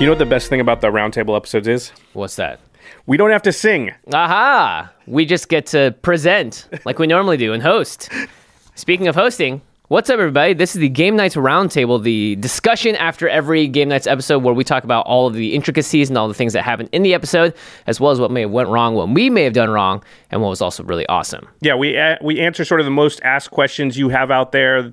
[0.00, 1.92] You know what the best thing about the roundtable episodes is?
[2.12, 2.60] What's that?
[3.06, 3.90] We don't have to sing.
[4.12, 4.92] Aha!
[5.08, 8.08] We just get to present like we normally do and host.
[8.76, 10.54] Speaking of hosting, what's up, everybody?
[10.54, 14.62] This is the Game Knights Roundtable, the discussion after every Game Knights episode where we
[14.62, 17.52] talk about all of the intricacies and all the things that happened in the episode,
[17.88, 20.40] as well as what may have went wrong, what we may have done wrong, and
[20.40, 21.48] what was also really awesome.
[21.60, 24.92] Yeah, we uh, we answer sort of the most asked questions you have out there.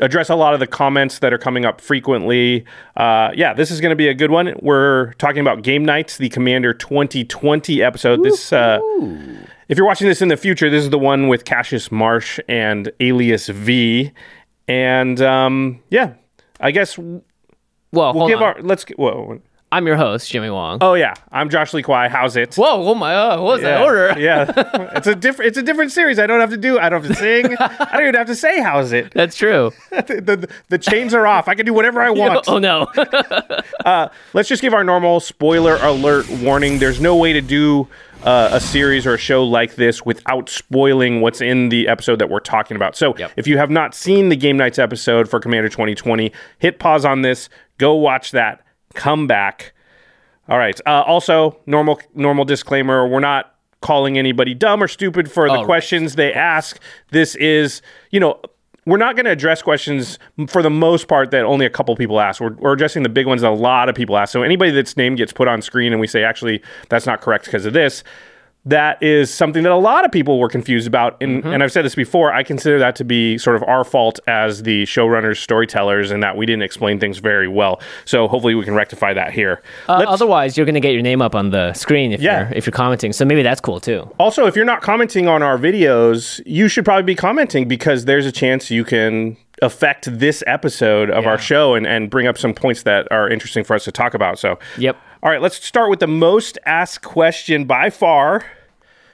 [0.00, 2.64] Address a lot of the comments that are coming up frequently.
[2.96, 4.54] Uh, yeah, this is going to be a good one.
[4.60, 8.24] We're talking about Game Knights, the Commander 2020 episode.
[8.24, 8.80] This, uh,
[9.68, 12.90] if you're watching this in the future, this is the one with Cassius Marsh and
[12.98, 14.10] Alias V.
[14.66, 16.14] And um, yeah,
[16.58, 17.22] I guess we'll
[17.92, 18.42] Well, give on.
[18.42, 18.84] our let's.
[18.96, 19.40] Whoa.
[19.74, 20.78] I'm your host, Jimmy Wong.
[20.82, 22.06] Oh yeah, I'm Josh Lee Kwai.
[22.08, 22.54] How's it?
[22.54, 24.14] Whoa, oh my, uh, what was that order?
[24.20, 24.52] yeah,
[24.94, 25.48] it's a different.
[25.48, 26.20] It's a different series.
[26.20, 26.78] I don't have to do.
[26.78, 27.56] I don't have to sing.
[27.58, 29.10] I don't even have to say how's it.
[29.14, 29.72] That's true.
[29.90, 31.48] the, the, the chains are off.
[31.48, 32.44] I can do whatever I want.
[32.46, 32.86] oh no.
[34.32, 36.78] Let's just give our normal spoiler alert warning.
[36.78, 37.88] There's no way to do
[38.22, 42.30] uh, a series or a show like this without spoiling what's in the episode that
[42.30, 42.94] we're talking about.
[42.94, 43.32] So Yep.
[43.36, 46.30] if you have not seen the Game Knights episode for Commander 2020,
[46.60, 48.60] hit pause on this, go watch that,
[48.94, 49.74] come back.
[50.48, 50.80] All right.
[50.86, 55.64] Uh, also, normal normal disclaimer: we're not calling anybody dumb or stupid for the right.
[55.66, 56.80] questions they ask.
[57.10, 58.40] This is, you know.
[58.86, 62.20] We're not going to address questions for the most part that only a couple people
[62.20, 62.38] ask.
[62.38, 64.30] We're, we're addressing the big ones that a lot of people ask.
[64.30, 67.46] So anybody that's name gets put on screen and we say, actually, that's not correct
[67.46, 68.04] because of this,
[68.66, 71.16] that is something that a lot of people were confused about.
[71.22, 74.20] And, and I've said this before, I consider that to be sort of our fault
[74.26, 77.80] as the showrunners, storytellers, and that we didn't explain things very well.
[78.06, 79.62] So hopefully we can rectify that here.
[79.88, 82.48] Uh, otherwise, you're going to get your name up on the screen if Yeah.
[82.48, 83.12] you're if you're commenting.
[83.12, 84.10] So maybe that's cool too.
[84.18, 88.24] Also, if you're not commenting on our videos, you should probably be commenting because there's
[88.26, 92.52] a chance you can affect this episode of our show and, and bring up some
[92.52, 94.38] points that are interesting for us to talk about.
[94.38, 94.96] So, Yep.
[95.24, 98.44] All right, let's start with the most asked question by far.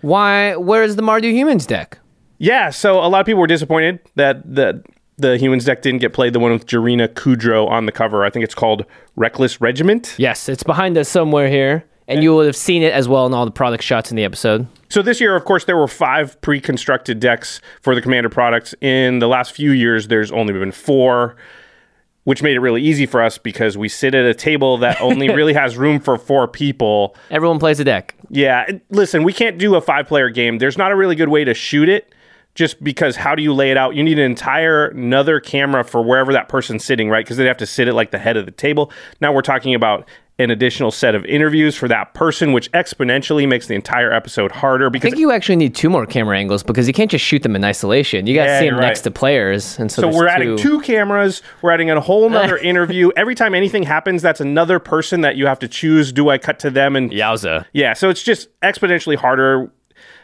[0.00, 0.56] Why?
[0.56, 2.00] Where's the Mardu Humans deck?
[2.38, 4.82] Yeah, so a lot of people were disappointed that the
[5.18, 6.32] the humans deck didn't get played.
[6.32, 8.24] The one with Jirina Kudro on the cover.
[8.24, 10.16] I think it's called Reckless Regiment.
[10.18, 13.32] Yes, it's behind us somewhere here, and you will have seen it as well in
[13.32, 14.66] all the product shots in the episode.
[14.88, 18.74] So this year, of course, there were five pre-constructed decks for the Commander products.
[18.80, 21.36] In the last few years, there's only been four,
[22.24, 25.28] which made it really easy for us because we sit at a table that only
[25.34, 27.16] really has room for four people.
[27.30, 28.14] Everyone plays a deck.
[28.28, 30.58] Yeah, listen, we can't do a five-player game.
[30.58, 32.12] There's not a really good way to shoot it.
[32.56, 33.94] Just because how do you lay it out?
[33.94, 37.24] You need an entire another camera for wherever that person's sitting, right?
[37.24, 38.90] Because they'd have to sit at like the head of the table.
[39.20, 40.06] Now we're talking about
[40.40, 44.88] an additional set of interviews for that person, which exponentially makes the entire episode harder
[44.88, 47.42] Because I think you actually need two more camera angles because you can't just shoot
[47.42, 48.26] them in isolation.
[48.26, 48.86] You got to Yeah, see them right.
[48.86, 51.42] next to players, and so, So we're adding two cameras.
[51.60, 53.10] We're adding a whole nother interview.
[53.16, 56.10] Every time anything happens, that's another person that you have to choose.
[56.10, 56.96] Do I cut to them?
[56.96, 57.66] And Yowza!
[57.74, 59.70] yeah, so it's just exponentially harder.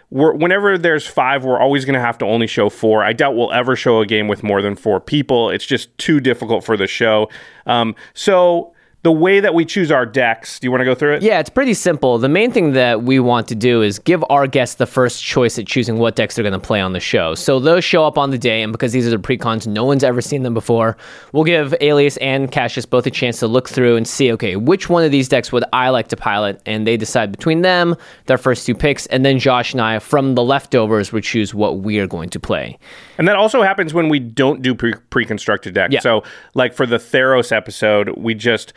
[0.08, 3.02] We're, whenever there's five, we're always going to have to only show four.
[3.04, 5.50] I doubt we'll ever show a game with more than four people.
[5.50, 7.28] It's just too difficult for the show.
[7.66, 8.72] Um, so
[9.06, 11.22] the way that we choose our decks, do you want to go through it?
[11.22, 12.18] Yeah, it's pretty simple.
[12.18, 15.60] The main thing that we want to do is give our guests the first choice
[15.60, 17.36] at choosing what decks they're going to play on the show.
[17.36, 20.02] So those show up on the day, and because these are the pre-cons, no one's
[20.02, 20.96] ever seen them before.
[21.30, 24.88] We'll give Alias and Cassius both a chance to look through and see, okay, which
[24.88, 27.94] one of these decks would I like to pilot, and they decide between them
[28.24, 31.78] their first two picks, and then Josh and I, from the leftovers, would choose what
[31.78, 32.76] we are going to play.
[33.18, 35.94] And that also happens when we don't do pre- pre-constructed decks.
[35.94, 36.00] Yeah.
[36.00, 36.24] So,
[36.54, 38.72] like for the Theros episode, we just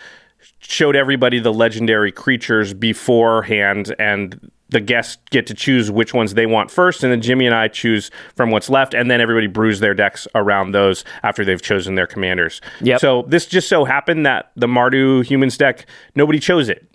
[0.59, 6.45] showed everybody the legendary creatures beforehand, and the guests get to choose which ones they
[6.45, 9.79] want first, and then Jimmy and I choose from what's left, and then everybody brews
[9.79, 12.61] their decks around those after they've chosen their commanders.
[12.81, 12.99] Yep.
[12.99, 15.85] So this just so happened that the Mardu humans deck,
[16.15, 16.85] nobody chose it.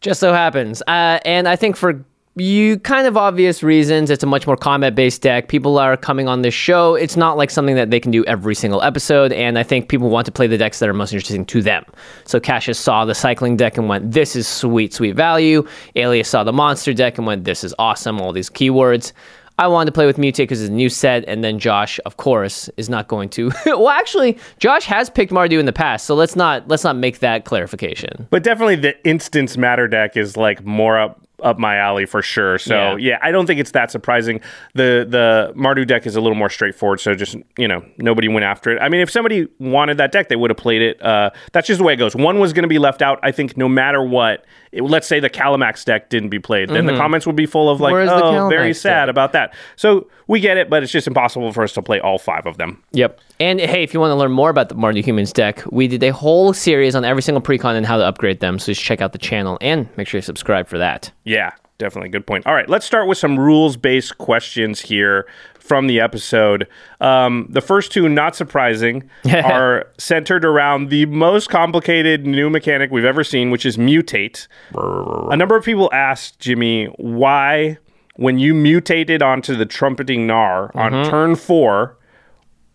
[0.00, 0.82] Just so happens.
[0.82, 2.04] Uh, and I think for
[2.36, 5.48] you kind of obvious reasons, it's a much more combat based deck.
[5.48, 6.94] People are coming on this show.
[6.94, 9.32] It's not like something that they can do every single episode.
[9.32, 11.84] And I think people want to play the decks that are most interesting to them.
[12.24, 15.66] So Cassius saw the cycling deck and went, This is sweet, sweet value.
[15.94, 19.12] Alias saw the monster deck and went, This is awesome, all these keywords.
[19.56, 22.16] I wanted to play with Mutate because it's a new set, and then Josh, of
[22.16, 23.52] course, is not going to.
[23.66, 27.20] well, actually, Josh has picked Mardu in the past, so let's not let's not make
[27.20, 28.26] that clarification.
[28.30, 32.58] But definitely the instance matter deck is like more up up my alley for sure.
[32.58, 33.12] So Yeah.
[33.12, 33.18] yeah.
[33.22, 34.40] I don't think it's that surprising.
[34.74, 37.00] The the Mardu deck is a little more straightforward.
[37.00, 38.80] So just you know nobody went after it.
[38.80, 41.00] I mean, if somebody wanted that deck, they would have played it.
[41.02, 42.16] Uh, that's just the way it goes.
[42.16, 43.20] One was going to be left out.
[43.22, 44.44] I think no matter what.
[44.74, 47.00] It, let's say the Kalamax deck didn't be played, then the mm-hmm.
[47.00, 50.40] comments would be full of like, Where's "Oh, very sad deck?" about that." So we
[50.40, 52.82] get it, but it's just impossible for us to play all five of them.
[52.92, 53.20] Yep.
[53.40, 56.02] And hey, if you want to learn more about the Mardu Humans deck, we did
[56.02, 58.58] a whole series on every single precon and how to upgrade them.
[58.58, 61.10] So just check out the channel and make sure you subscribe for that.
[61.24, 62.10] Yeah, definitely.
[62.10, 62.46] Good point.
[62.46, 65.26] All right, let's start with some rules based questions here
[65.64, 66.68] from the episode.
[67.00, 73.06] Um, the first two, not surprising, are centered around the most complicated new mechanic we've
[73.06, 74.46] ever seen, which is mutate.
[74.74, 77.78] A number of people asked Jimmy why,
[78.16, 81.96] when you mutated onto the trumpeting Gnarr on turn four,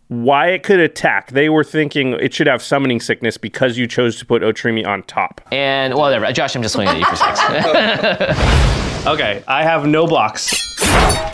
[0.08, 1.32] why it could attack.
[1.32, 5.04] They were thinking it should have summoning sickness because you chose to put Otrimi on
[5.04, 5.42] top.
[5.52, 6.32] And whatever.
[6.32, 8.96] Josh, I'm just swinging at you for six.
[9.08, 10.54] Okay, I have no blocks.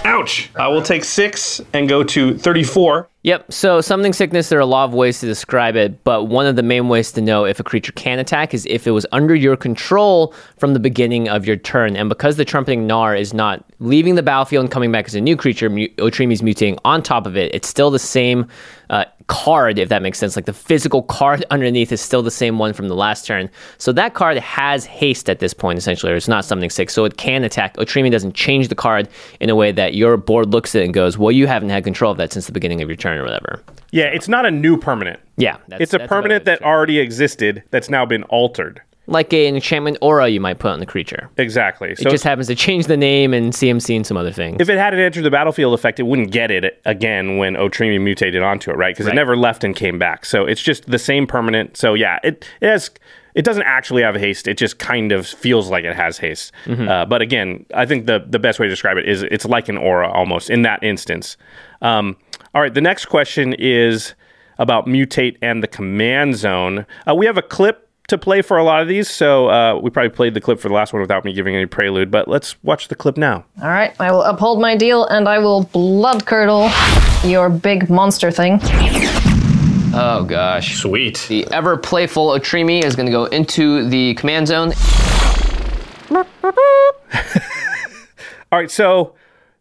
[0.06, 0.52] Ouch!
[0.56, 3.10] I will take six and go to 34.
[3.24, 3.52] Yep.
[3.52, 6.56] So summoning sickness, there are a lot of ways to describe it, but one of
[6.56, 9.34] the main ways to know if a creature can attack is if it was under
[9.34, 11.96] your control from the beginning of your turn.
[11.96, 15.22] And because the trumpeting Gnarr is not leaving the battlefield and coming back as a
[15.22, 17.54] new creature, Mu- Otrimi's mutating on top of it.
[17.56, 18.48] It's still the same
[18.92, 20.36] uh, card, if that makes sense.
[20.36, 23.50] Like the physical card underneath is still the same one from the last turn.
[23.80, 27.06] So that card has haste at this point, essentially, or it's not summoning sick, so
[27.06, 27.55] it can attack.
[27.56, 29.08] Otrimi doesn't change the card
[29.40, 31.84] in a way that your board looks at it and goes, "Well, you haven't had
[31.84, 33.62] control of that since the beginning of your turn, or whatever."
[33.92, 35.20] Yeah, it's not a new permanent.
[35.38, 38.82] Yeah, that's, It's a permanent that already existed that's now been altered.
[39.08, 41.30] like a, an enchantment aura you might put on the creature.
[41.38, 41.92] Exactly.
[41.92, 44.58] It just happens to change the name and CMC and some other things.
[44.60, 48.42] if it hadn't entered the battlefield effect, it wouldn't get it again when Otrimi mutated
[48.42, 48.96] onto it, right?
[48.96, 49.14] Because Right.
[49.14, 50.26] it never left and came back.
[50.26, 51.78] So it's just the same permanent.
[51.78, 52.90] So yeah, it, it has.
[53.36, 54.48] It doesn't actually have haste.
[54.48, 56.54] It just kind of feels like it has haste.
[56.66, 56.88] Mm-hmm.
[56.88, 59.70] Uh, but again, I think the the best way to describe it is it's like
[59.70, 61.38] an aura almost in that instance.
[61.82, 62.18] Um,
[62.54, 64.16] all right, the next question is
[64.58, 66.86] about mutate and the command zone.
[67.08, 69.90] Uh, we have a clip to play for a lot of these, so uh, we
[69.90, 72.12] probably played the clip for the last one without me giving any prelude.
[72.12, 73.46] But let's watch the clip now.
[73.62, 76.70] All right, I will uphold my deal and I will blood curdle
[77.24, 78.60] your big monster thing.
[79.96, 80.78] Oh gosh.
[80.78, 81.26] Sweet.
[81.30, 84.74] The ever playful Otrimi is going to go into the command zone.
[88.52, 89.16] All right, so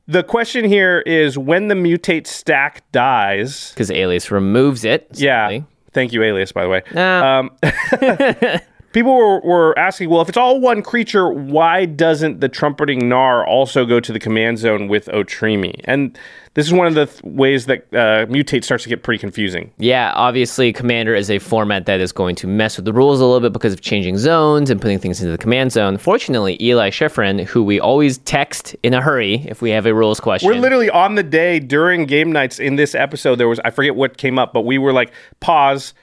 [0.07, 3.71] the question here is when the mutate stack dies.
[3.71, 5.09] Because Alias removes it.
[5.15, 5.61] Yeah.
[5.93, 6.83] Thank you, Alias, by the way.
[6.93, 7.39] Nah.
[7.41, 7.51] Um,
[8.95, 13.47] people were, were asking, well, if it's all one creature, why doesn't the trumpeting Gnarr
[13.47, 15.81] also go to the command zone with Otrimi?
[15.85, 16.17] And
[16.55, 19.73] this is one of the th- ways that uh, mutate starts to get pretty confusing.
[19.79, 23.25] Yeah, obviously, Commander is a format that is going to mess with the rules a
[23.25, 25.99] little bit because of changing zones and putting things into the command zone.
[25.99, 30.21] Fortunately, Eli Shiffrin, who we always text in a hurry if we have a rules
[30.21, 30.49] question.
[30.49, 33.37] We're literally on the day during game knights in this episode.
[33.37, 35.95] There was I forget what came up, but we were like, pause,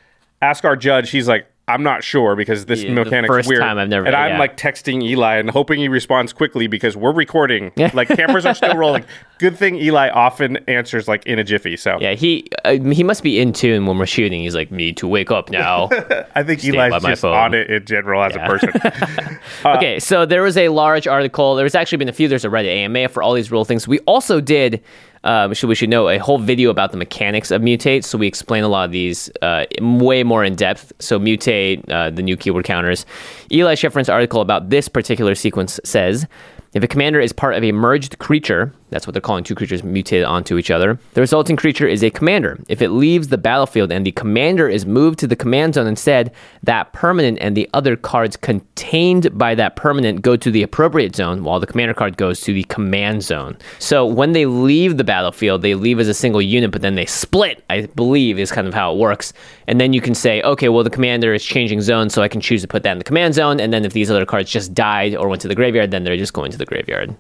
[0.42, 1.12] ask our judge.
[1.12, 3.62] He's like, I'm not sure because this Yeah, the mechanic's first weird.
[3.62, 4.40] time I've never- and I'm yeah.
[4.40, 7.72] like texting Eli and hoping he responds quickly because we're recording.
[7.94, 9.04] like cameras are still rolling.
[9.40, 11.76] Good thing Eli often answers like in a jiffy.
[11.76, 14.42] So yeah, he uh, he must be in tune when we're shooting.
[14.42, 15.90] He's like, me to wake up now.
[16.36, 17.36] I think by Eli's just phone.
[17.36, 18.72] on it in general as a person.
[19.66, 21.56] okay, so there was a large article.
[21.56, 22.28] There's actually been a few.
[22.28, 23.88] There's a Reddit AMA for all these rule things.
[23.88, 24.84] We also did,
[25.24, 28.04] um, should we should know, a whole video about the mechanics of mutate.
[28.04, 30.92] So we explain a lot of these uh, way more in depth.
[31.00, 33.06] So mutate, uh, the new keyword counters.
[33.52, 36.26] Eli Shiffrin's article about this particular sequence says.
[36.74, 39.84] If a commander is part of a merged creature, that's what they're calling two creatures
[39.84, 42.60] mutated onto each other, the resulting creature is a commander.
[42.68, 46.32] If it leaves the battlefield and the commander is moved to the command zone instead,
[46.64, 51.44] that permanent and the other cards contained by that permanent go to the appropriate zone,
[51.44, 53.58] while the commander card goes to the command zone.
[53.80, 57.06] So when they leave the battlefield, they leave as a single unit, but then they
[57.06, 59.34] split, I believe, is kind of how it works.
[59.68, 62.42] And then you can say, okay, well, the commander is changing zones, so I can
[62.42, 63.60] choose to put that in the command zone.
[63.60, 66.18] And then if these other cards just died or went to the graveyard, then they're
[66.18, 67.16] just going to the graveyard.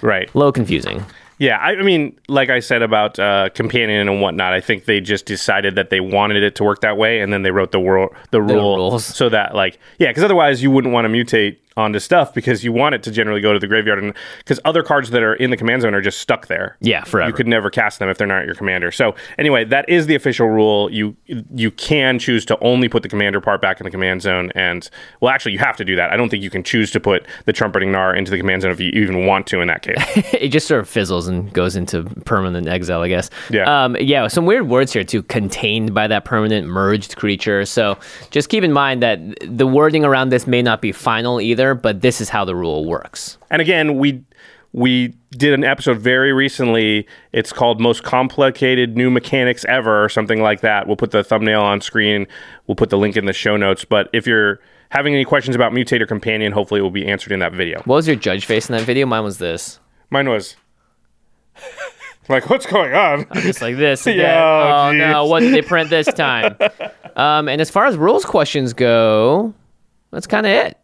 [0.00, 0.32] Right.
[0.32, 1.04] A little confusing.
[1.38, 5.00] Yeah, I, I mean, like I said about uh, companion and whatnot, I think they
[5.00, 7.80] just decided that they wanted it to work that way, and then they wrote the
[7.80, 9.04] world the rule rules.
[9.04, 12.72] so that like yeah, because otherwise you wouldn't want to mutate onto stuff because you
[12.72, 15.50] want it to generally go to the graveyard and because other cards that are in
[15.50, 16.76] the command zone are just stuck there.
[16.80, 17.28] Yeah, forever.
[17.28, 18.92] You could never cast them if they're not your commander.
[18.92, 20.90] So anyway, that is the official rule.
[20.92, 24.52] You you can choose to only put the commander part back in the command zone,
[24.54, 24.88] and
[25.20, 26.10] well, actually, you have to do that.
[26.10, 28.70] I don't think you can choose to put the trumpeting Gnarr into the command zone
[28.70, 29.96] if you even want to in that case.
[30.34, 33.30] it just sort of fizzles and goes into permanent exile, I guess.
[33.50, 33.84] Yeah.
[33.84, 34.26] Um, yeah.
[34.28, 35.22] Some weird words here too.
[35.24, 37.64] Contained by that permanent merged creature.
[37.64, 37.98] So
[38.30, 42.02] just keep in mind that the wording around this may not be final either, but
[42.02, 43.38] this is how the rule works.
[43.50, 44.24] And again, we
[44.74, 47.06] we did an episode very recently.
[47.32, 50.88] It's called "Most Complicated New Mechanics Ever" or something like that.
[50.88, 52.26] We'll put the thumbnail on screen.
[52.66, 53.84] We'll put the link in the show notes.
[53.84, 57.38] But if you're having any questions about Mutator Companion, hopefully it will be answered in
[57.38, 57.78] that video.
[57.84, 59.06] What was your judge face in that video?
[59.06, 59.78] Mine was this.
[60.10, 60.56] Mine was
[62.28, 64.04] like, "What's going on?" I'm just like this.
[64.08, 64.18] again.
[64.18, 66.56] Yeah, oh no, what did they print this time?
[67.16, 69.54] um, and as far as rules questions go,
[70.10, 70.78] that's kind of it.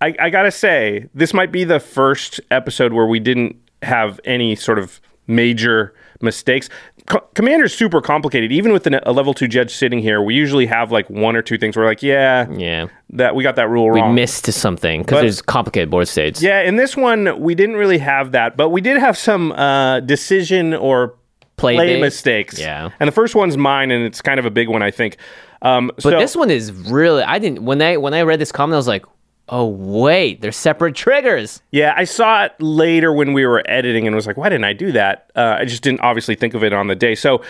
[0.00, 4.54] I, I gotta say, this might be the first episode where we didn't have any
[4.56, 6.68] sort of major mistakes.
[7.06, 8.52] Co- Commander's super complicated.
[8.52, 11.42] Even with the, a level two judge sitting here, we usually have like one or
[11.42, 11.76] two things.
[11.76, 12.86] We're like, yeah, Yeah.
[13.10, 14.10] that we got that rule We wrong.
[14.10, 16.42] We missed something because there's complicated board states.
[16.42, 20.00] yeah, in this one, we didn't really have that, but we did have some uh,
[20.00, 21.14] decision or
[21.56, 22.58] Play play mistakes.
[22.58, 22.88] Yeah.
[23.00, 25.18] and the first one's mine, and it's kind of a big one, I think.
[25.60, 28.50] Um, But so, this one is really I didn't when I when I read this
[28.50, 29.04] comment I was like,
[29.50, 34.16] "Oh wait, they're separate triggers." Yeah, I saw it later when we were editing and
[34.16, 35.30] was like, why didn't I do that?
[35.36, 37.14] Uh, I just didn't obviously think of it on the day.
[37.14, 37.42] So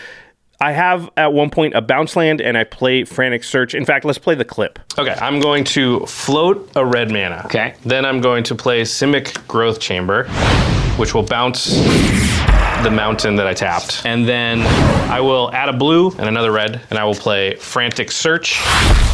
[0.63, 3.75] I have at one point a bounce land and I play Frantic Search.
[3.75, 4.79] In fact, let's play the clip.
[4.99, 7.43] Okay, I'm going to float a red mana.
[7.47, 7.75] Okay.
[7.85, 10.25] Then I'm going to play Simic Growth Chamber,
[10.99, 11.77] which will bounce
[12.83, 14.03] the mountain that I tapped.
[14.05, 14.61] And then
[15.11, 18.61] I will add a blue and another red, and I will play Frantic Search.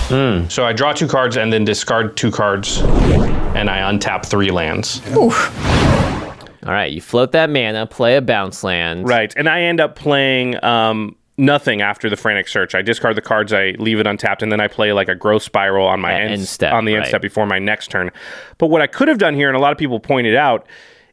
[0.08, 5.00] So I draw two cards and then discard two cards, and I untap three lands.
[5.16, 9.08] All right, you float that mana, play a bounce land.
[9.08, 12.74] Right, and I end up playing um, nothing after the frantic search.
[12.74, 15.42] I discard the cards, I leave it untapped, and then I play like a growth
[15.42, 17.08] spiral on my At end, end step, on the end right.
[17.08, 18.10] step before my next turn.
[18.58, 20.66] But what I could have done here, and a lot of people pointed out,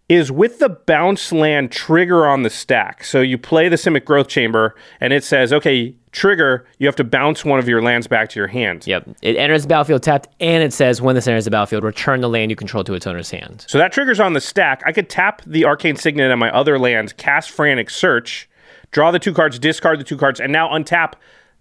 [0.09, 3.03] is with the bounce land trigger on the stack.
[3.03, 7.03] So you play the Simic Growth Chamber, and it says, okay, trigger, you have to
[7.03, 8.85] bounce one of your lands back to your hand.
[8.85, 9.07] Yep.
[9.21, 12.29] It enters the battlefield tapped, and it says when this enters the battlefield, return the
[12.29, 13.65] land you control to its owner's hand.
[13.67, 14.83] So that triggers on the stack.
[14.85, 18.49] I could tap the Arcane Signet on my other lands, cast Frantic Search,
[18.91, 21.13] draw the two cards, discard the two cards, and now untap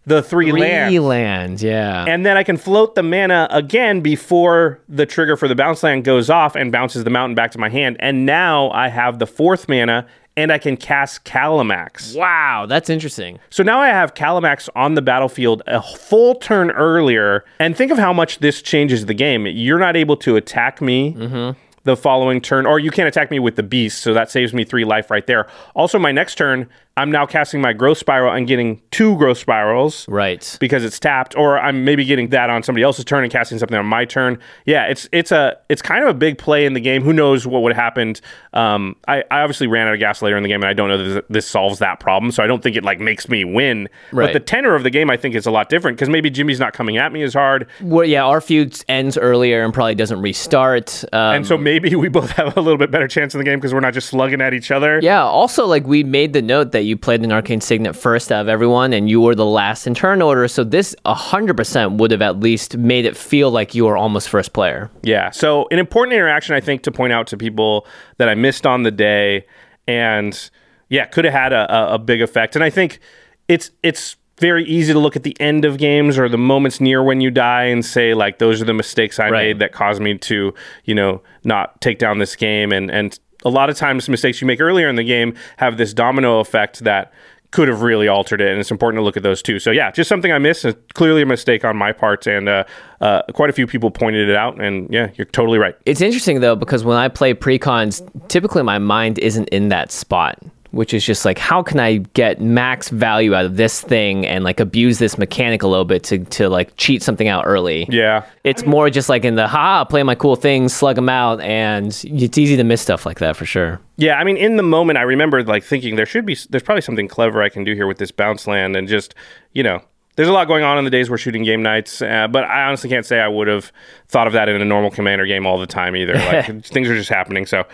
[0.05, 0.91] the three, lands.
[0.91, 2.05] Three land, yeah.
[2.07, 6.05] And then I can float the mana again before the trigger for the bounce land
[6.05, 7.97] goes off and bounces the mountain back to my hand.
[8.01, 10.07] And now I have the fourth mana
[10.37, 12.17] and I can cast Kalamax.
[12.17, 13.39] wow, that's interesting.
[13.51, 17.45] So now I have Kalamax on the battlefield a full turn earlier.
[17.59, 19.47] And think of how much this changes the game.
[19.47, 21.13] You're not able to attack me.
[21.15, 21.59] Mm-hmm.
[21.85, 24.63] The following turn, or you can't attack me with the beast, so that saves me
[24.63, 25.49] three life right there.
[25.75, 30.07] Also, my next turn, I'm now casting my growth spiral and getting two growth spirals
[30.09, 30.57] Right.
[30.61, 33.77] because it's tapped, or I'm maybe getting that on somebody else's turn and casting something
[33.79, 34.39] on my turn.
[34.67, 37.03] Yeah, it's it's a it's kind of a big play in the game.
[37.03, 38.21] Who knows what would have happened?
[38.53, 40.89] Um, I, I obviously ran out of gas later in the game, and I don't
[40.89, 42.31] know that this, solves that problem.
[42.33, 43.89] So I don't think it like makes me win.
[44.13, 46.61] But the tenor of the game, I think, is a lot different because maybe Jimmy's
[46.61, 50.21] not coming at me as hard, Well, yeah, our feud ends earlier and probably doesn't
[50.21, 51.05] restart.
[51.13, 53.59] Um, and so maybe we both have a little bit better chance in the game
[53.59, 55.01] because we're not just slugging at each other.
[55.03, 58.43] yeah, also, like, we made the note that you played an Arcane Signet first out
[58.43, 62.23] of everyone, and you were the last in turn order, so this 100% would have
[62.23, 64.91] at least made it feel like you were almost first player.
[65.03, 65.31] Yeah.
[65.31, 67.87] So an important interaction, I think, to point out to people
[68.19, 69.47] that I missed on the day,
[69.87, 70.51] and
[70.89, 72.55] yeah, could have had a, a, a big effect.
[72.57, 73.01] And I think
[73.49, 77.03] it's it's very easy to look at the end of games or the moments near
[77.03, 79.47] when you die and say like those are the mistakes I Right.
[79.49, 80.53] made that caused me to
[80.85, 82.73] you know not take down this game.
[82.73, 85.93] And and a lot of times mistakes you make earlier in the game have this
[85.95, 87.13] domino effect that
[87.53, 89.59] could have really altered it, and it's important to look at those too.
[89.59, 90.67] So yeah, just something I missed.
[90.95, 92.65] Clearly a mistake on my part, and uh,
[93.01, 94.61] uh, quite a few people pointed it out.
[94.61, 95.77] And yeah, you're totally right.
[95.85, 100.43] It's interesting though because when I play precons, typically my mind isn't in that spot,
[100.73, 104.43] which is just like how can I get max value out of this thing and
[104.43, 107.87] like abuse this mechanic a little bit to to like cheat something out early.
[107.89, 111.41] Yeah, It's more just like in the ha play my cool things, slug them out,
[111.41, 113.81] and it's easy to miss stuff like that for sure.
[113.97, 114.15] yeah.
[114.19, 117.07] I mean, in the moment, I remember like thinking there should be, there's probably something
[117.09, 119.15] clever I can do here with this bounce land, and just
[119.53, 119.81] you know.
[120.15, 122.65] There's a lot going on in the days we're shooting game knights, uh, but I
[122.65, 123.73] honestly can't say I would have
[124.09, 126.13] thought of that in a normal commander game all the time either.
[126.19, 127.47] Like things are just happening.
[127.47, 127.65] So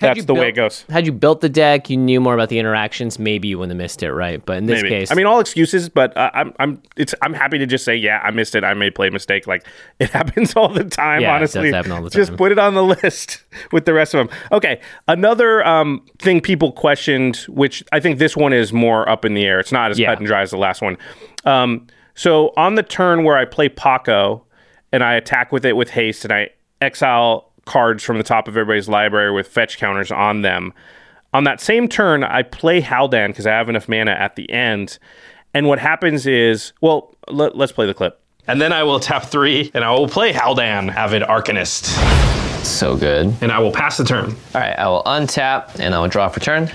[0.00, 0.84] Had That's the way it goes.
[0.90, 3.82] Had you built the deck, you knew more about the interactions, maybe you wouldn't have
[3.82, 4.44] missed it, right?
[4.44, 4.94] But in this Maybe.
[4.94, 7.96] case, I mean, all excuses, but uh, I'm I'm it's I'm happy to just say,
[7.96, 8.62] yeah, I missed it.
[8.62, 9.46] I made play mistake.
[9.46, 9.66] Like
[9.98, 11.22] it happens all the time.
[11.22, 13.94] Yeah, it does honestly, happen all the just put it on the list with the
[13.94, 14.38] rest of them.
[14.52, 19.32] Okay, another um, thing people questioned, which I think this one is more up in
[19.32, 19.60] the air.
[19.60, 20.10] It's not as Yeah.
[20.10, 20.98] cut and dry as the last one.
[21.46, 24.42] Um, so on the turn where I play Pako
[24.92, 26.50] and I attack with it with haste and I
[26.82, 30.72] exile cards from the top of everybody's library with fetch counters on them.
[31.34, 34.98] On that same turn, I play Haldan because I have enough mana at the end.
[35.52, 38.20] And what happens is, well, let, us play the clip.
[38.48, 41.86] And then I will tap three and I will play Haldan, Avid Arcanist.
[42.64, 43.34] so good.
[43.40, 44.30] And I will pass the turn.
[44.54, 46.68] All right, I will untap and I will draw for turn.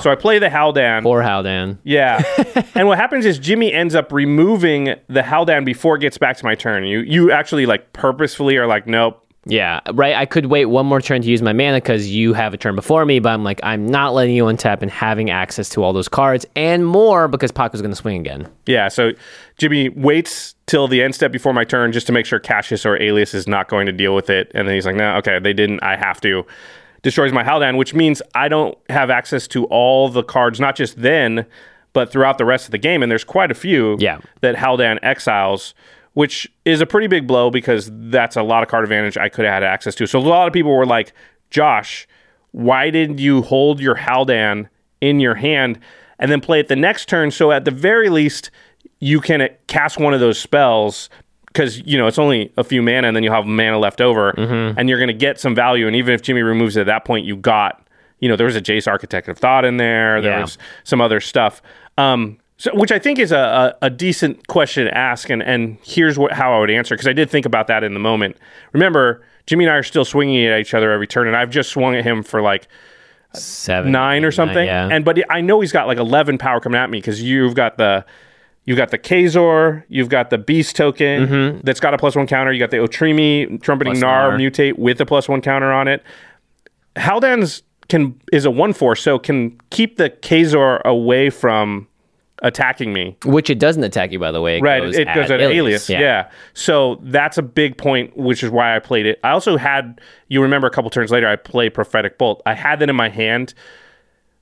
[0.00, 1.06] So I play the Haldan.
[1.06, 1.78] Or Haldan.
[1.82, 2.22] Yeah.
[2.74, 6.44] and what happens is Jimmy ends up removing the Haldan before it gets back to
[6.44, 6.84] my turn.
[6.84, 9.23] You you actually like purposefully are like, nope.
[9.46, 10.14] Yeah, right.
[10.14, 12.74] I could wait one more turn to use my mana because you have a turn
[12.74, 15.92] before me, but I'm like, I'm not letting you untap and having access to all
[15.92, 18.48] those cards and more because Pako's going to swing again.
[18.66, 19.12] Yeah, so
[19.58, 23.00] Jimmy waits till the end step before my turn just to make sure Cassius or
[23.00, 24.50] Alias is not going to deal with it.
[24.54, 25.82] And then he's like, no, okay, they didn't.
[25.82, 26.46] I have to.
[27.02, 31.02] Destroys my Haldan, which means I don't have access to all the cards, not just
[31.02, 31.44] then,
[31.92, 33.02] but throughout the rest of the game.
[33.02, 34.20] And there's quite a few Yeah.
[34.40, 35.74] that Haldan exiles,
[36.14, 39.44] which is a pretty big blow because that's a lot of card advantage I could
[39.44, 40.06] have had access to.
[40.06, 41.12] So a lot of people were like,
[41.50, 42.06] Josh,
[42.52, 44.68] why didn't you hold your Haldan
[45.00, 45.78] in your hand
[46.18, 47.30] and then play it the next turn?
[47.30, 48.50] So at the very least,
[49.00, 51.10] you can cast one of those spells
[51.48, 54.30] because you know it's only a few mana and then you'll have mana left over
[54.30, 55.86] and you're going to get some value.
[55.86, 57.86] And even if Jimmy removes it at that point, you got
[58.20, 60.20] you know there was a Jace Architect of Thought in there.
[60.22, 60.40] There Yeah.
[60.42, 61.60] was some other stuff.
[61.98, 65.76] Um, so, which I think is a, a, a decent question to ask, and, and
[65.82, 68.38] here's what how I would answer because I did think about that in the moment.
[68.72, 71.68] Remember, Jimmy and I are still swinging at each other every turn, and I've just
[71.68, 72.66] swung at him for like
[73.34, 74.64] Seven, nine or eight, something.
[74.64, 74.88] yeah.
[74.90, 77.76] And but I know he's got like eleven power coming at me because you've got
[77.76, 78.02] the
[78.64, 82.50] you've got the Kazor, you've got the Beast token that's got a plus one counter.
[82.50, 84.00] You got the Otrimi trumpeting Mm-hmm.
[84.00, 84.38] Plus Nar, Nar.
[84.38, 86.02] mutate with a plus one counter on it.
[86.96, 91.86] Haldan's can is a one four, so can keep the Kazor away from
[92.44, 93.16] attacking me.
[93.24, 94.58] Which it doesn't attack you, by the way.
[94.58, 95.88] It Right, goes it goes at alias.
[95.90, 96.00] Yeah.
[96.00, 96.30] Yeah.
[96.52, 99.18] So that's a big point, which is why I played it.
[99.24, 102.42] I also had, you remember a couple turns later, I play Prophetic Bolt.
[102.46, 103.54] I had that in my hand.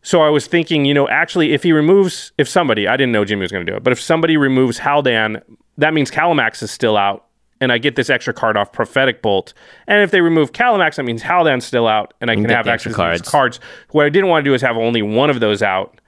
[0.02, 3.25] So I was thinking, you know, actually, if he removes, if somebody, I didn't know
[3.25, 5.40] Jimmy was going to do it, but if somebody removes Haldan,
[5.78, 7.26] that means Kalamax is still out,
[7.61, 9.55] and I get this extra card off Prophetic Bolt.
[9.87, 12.72] And if they remove Kalamax, that means Haldan's still out, and I can have the
[12.72, 13.22] extra cards.
[13.22, 13.61] cards.
[13.92, 16.00] What I didn't want to do is have only one of those out,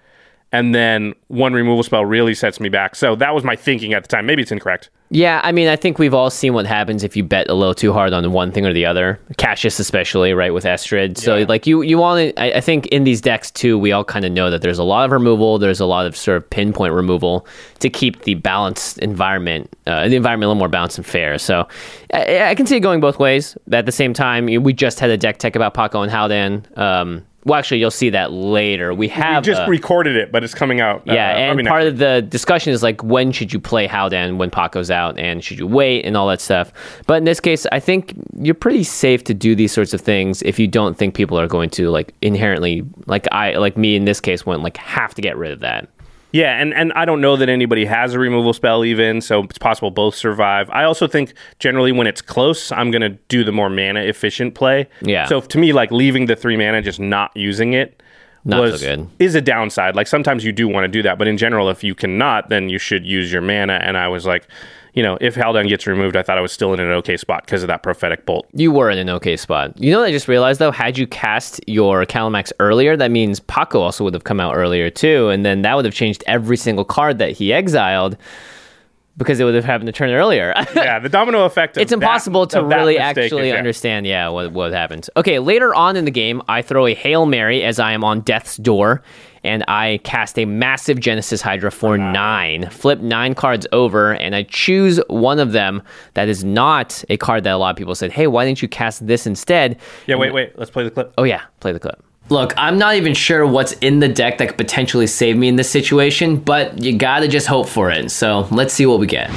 [0.55, 2.95] and then one removal spell really sets me back.
[2.95, 4.25] So that was my thinking at the time.
[4.25, 4.89] Maybe it's incorrect.
[5.11, 7.75] Yeah, I mean, I think we've all seen what happens if you bet a little
[7.75, 9.21] too hard on one thing or the other.
[9.37, 11.19] Cassius, especially, right, with Estrid.
[11.19, 11.47] So, Yeah.
[11.49, 14.25] like, you, you want to, I, I think in these decks, too, we all kind
[14.25, 16.95] of know that there's a lot of removal, there's a lot of sort of pinpoint
[16.95, 17.47] removal
[17.81, 21.39] to keep the balanced environment, uh, the environment a little more balanced and fair.
[21.39, 21.69] So,
[22.13, 23.59] I, I can see it going both ways.
[23.73, 26.79] At the same time, we just had a deck tech about Pako and Haldan.
[26.79, 28.93] Um, well, actually, you'll see that later.
[28.93, 31.03] We We have just a- recorded it, but it's coming out.
[31.05, 33.87] yeah, uh, I and mean, part of the discussion is like when should you play
[33.87, 36.73] Haldan when Pako's out, and should you wait and all that stuff.
[37.07, 40.41] But in this case, I think you're pretty safe to do these sorts of things
[40.43, 44.05] if you don't think people are going to like inherently, like I, like me in
[44.07, 45.89] this case, went like have to get rid of that.
[46.35, 49.57] Yeah, and, and I don't know that anybody has a removal spell even, so it's
[49.57, 50.69] possible both survive.
[50.71, 54.57] I also think generally when it's close, I'm going to do the more mana efficient
[54.57, 54.89] play.
[55.01, 55.27] Yeah.
[55.27, 58.03] So to me, like leaving the three mana, just not using it,
[58.45, 59.09] Not so was good.
[59.21, 59.95] is a downside.
[59.95, 62.69] Like sometimes you do want to do that, but in general, if you cannot, then
[62.69, 63.75] you should use your mana.
[63.75, 64.49] And I was like,
[64.95, 67.45] you know, if Haldan gets removed, I thought I was still in an okay spot
[67.45, 68.47] because of that prophetic bolt.
[68.53, 69.77] You were in an okay spot.
[69.79, 70.71] You know what I just realized though?
[70.71, 74.91] Had you cast your Kalamax earlier, that means Pako also would have come out earlier
[74.91, 78.17] too, and then that would have changed every single card that he exiled
[79.17, 80.55] because it would have happened to turn earlier.
[80.77, 81.77] yeah, the domino effect.
[81.77, 83.59] Of it's impossible that, to really actually is- yeah.
[83.59, 87.27] understand yeah what, what happens okay later on in the game i throw a hail
[87.27, 89.03] mary as i am on death's door
[89.45, 94.43] and i cast a massive genesis hydra for nine flip nine cards over and i
[94.45, 95.83] choose one of them
[96.15, 98.69] that is not a card that a lot of people said hey why didn't you
[98.69, 100.59] cast this instead Yeah, wait, wait.
[100.59, 101.13] Let's play the clip.
[101.19, 102.03] Oh yeah, play the clip.
[102.31, 105.57] Look, I'm not even sure what's in the deck that could potentially save me in
[105.57, 108.11] this situation, but you gotta just hope for it.
[108.11, 109.31] So let's see what we get.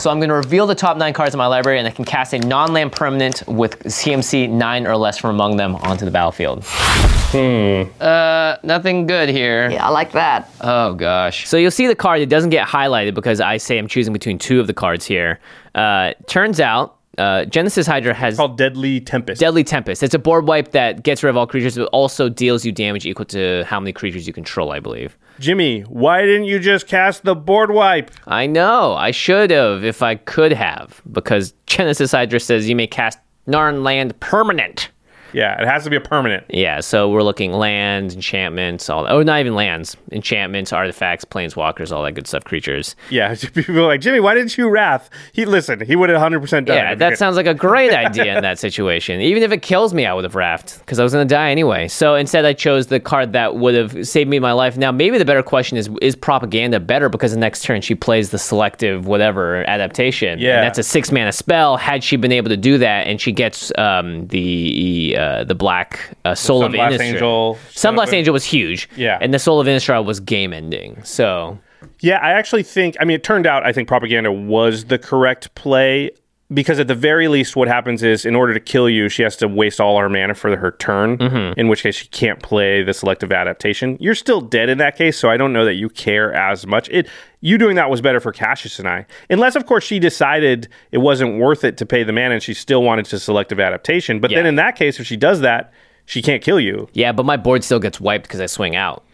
[0.00, 2.32] So I'm gonna reveal the top nine cards in my library, and I can cast
[2.32, 6.64] a non-land permanent with CMC nine or less from among them onto the battlefield.
[6.64, 7.82] Hmm.
[8.00, 9.70] Uh, nothing good here.
[9.70, 10.50] Yeah, I like that.
[10.62, 11.46] Oh gosh.
[11.46, 12.22] So you'll see the card.
[12.22, 15.38] It doesn't get highlighted because I say I'm choosing between two of the cards here.
[15.74, 19.38] Uh, turns out uh, Genesis Hydra has called Deadly Tempest.
[19.38, 20.02] Deadly Tempest.
[20.02, 23.04] It's a board wipe that gets rid of all creatures, but also deals you damage
[23.04, 25.18] equal to how many creatures you control, I believe.
[25.40, 28.10] Jimmy, why didn't you just cast the board wipe?
[28.26, 28.92] I know.
[28.92, 34.20] I should have if I could have, because Genesis Hydra says you may cast non-land
[34.20, 34.90] permanent.
[35.32, 36.44] Yeah, it has to be a permanent.
[36.48, 39.04] Yeah, so we're looking lands, enchantments, all.
[39.04, 39.12] That.
[39.12, 42.96] Oh, not even lands, enchantments, artifacts, planeswalkers, all that good stuff, creatures.
[43.10, 45.10] Yeah, people are like Jimmy, why didn't you wrath?
[45.32, 48.36] He listen, he would have hundred percent done Yeah, that sounds like a great idea
[48.36, 49.20] in that situation.
[49.20, 51.50] Even if it kills me, I would have wrapped because I was going to die
[51.50, 51.88] anyway.
[51.88, 54.76] So instead, I chose the card that would have saved me my life.
[54.76, 58.30] Now, maybe the better question is: Is propaganda better because the next turn she plays
[58.30, 60.38] the selective whatever adaptation?
[60.38, 60.56] Yeah.
[60.56, 61.76] and that's a six mana spell.
[61.76, 66.16] Had she been able to do that, and she gets um, the uh, the black
[66.24, 67.00] uh, soul of Innistrad.
[67.00, 67.58] Angel.
[67.70, 68.88] Sunblast Angel was huge.
[68.96, 69.18] Yeah.
[69.20, 71.02] and the soul of Innistrad was game ending.
[71.04, 71.58] So
[72.00, 72.96] Yeah, I actually think.
[73.00, 76.10] I mean, it turned out I think propaganda was the correct play
[76.52, 79.36] because at the very least, what happens is in order to kill you, she has
[79.36, 81.16] to waste all her mana for her turn.
[81.16, 81.58] Mm-hmm.
[81.60, 83.96] In which case, she can't play the selective adaptation.
[84.00, 86.88] You're still dead in that case, so I don't know that you care as much.
[86.88, 87.08] It
[87.40, 90.98] you doing that was better for Cassius and I, unless of course she decided it
[90.98, 94.20] wasn't worth it to pay the man and she still wanted to selective adaptation.
[94.20, 95.72] But then in that case, if she does that,
[96.04, 96.88] she can't kill you.
[96.92, 99.04] yeah, but my board still gets wiped because I swing out.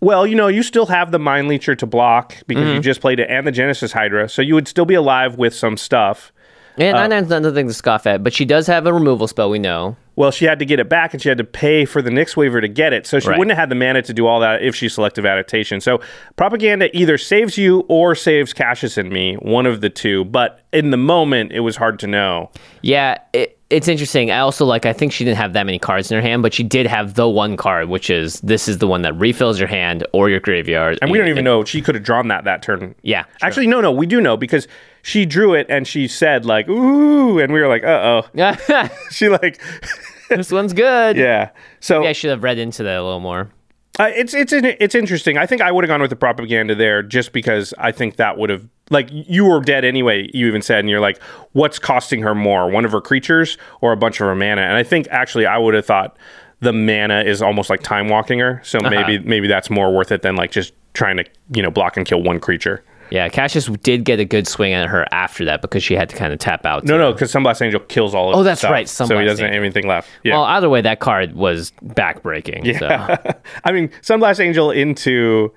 [0.00, 2.82] Well, you know, you still have the Mind Leecher to block because you mm-hmm.
[2.82, 5.76] just played it and the Genesis Hydra, so you would still be alive with some
[5.76, 6.32] stuff.
[6.78, 9.50] And Uh, I know nothing to scoff at, but she does have a removal spell.
[9.50, 9.96] We know.
[10.14, 12.36] Well, she had to get it back and she had to pay for the Nyx
[12.36, 13.06] Weaver to get it.
[13.06, 13.38] So she Right.
[13.38, 15.80] wouldn't have had the mana to do all that if she selective adaptation.
[15.80, 16.00] So
[16.36, 20.24] propaganda either saves you or saves Cassius and me, one of the two.
[20.26, 22.50] But in the moment, it was hard to know.
[22.82, 24.30] Yeah, it, it's interesting.
[24.30, 24.84] I also like.
[24.84, 27.14] I think she didn't have that many cards in her hand, but she did have
[27.14, 30.40] the one card, which is this is the one that refills your hand or your
[30.40, 30.98] graveyard.
[31.00, 32.94] And we don't even know she could have drawn that that turn.
[33.02, 33.24] Yeah.
[33.40, 34.68] Actually, no, no, we do know because
[35.02, 38.88] she drew it and she said like ooh, and we were like, uh oh.
[39.10, 39.60] She like,
[40.28, 41.16] this one's good.
[41.16, 41.50] yeah.
[41.80, 43.50] So Maybe I should have read into that a little more.
[43.98, 45.36] Uh, it's it's it's interesting.
[45.36, 48.38] I think I would have gone with the propaganda there just because I think that
[48.38, 50.30] would have like you were dead anyway.
[50.32, 51.20] You even said, and you're like,
[51.52, 54.62] what's costing her more, one of her creatures or a bunch of her mana?
[54.62, 56.16] And I think actually I would have thought
[56.60, 58.62] the mana is almost like time walking her.
[58.64, 61.98] So maybe maybe that's more worth it than like just trying to you know block
[61.98, 62.82] and kill one creature.
[63.12, 66.16] Yeah, Cassius did get a good swing at her after that because she had to
[66.16, 66.84] kind of tap out.
[66.84, 68.36] No, no, because Sunblast Angel kills all of.
[68.36, 70.08] Oh, that's stuff, right, So Sunblast he doesn't have anything left.
[70.24, 70.32] Yeah.
[70.32, 72.78] Well, either way, that card was backbreaking.
[72.78, 72.88] So.
[73.64, 75.52] I mean, Sunblast Angel into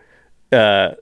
[0.51, 0.95] uh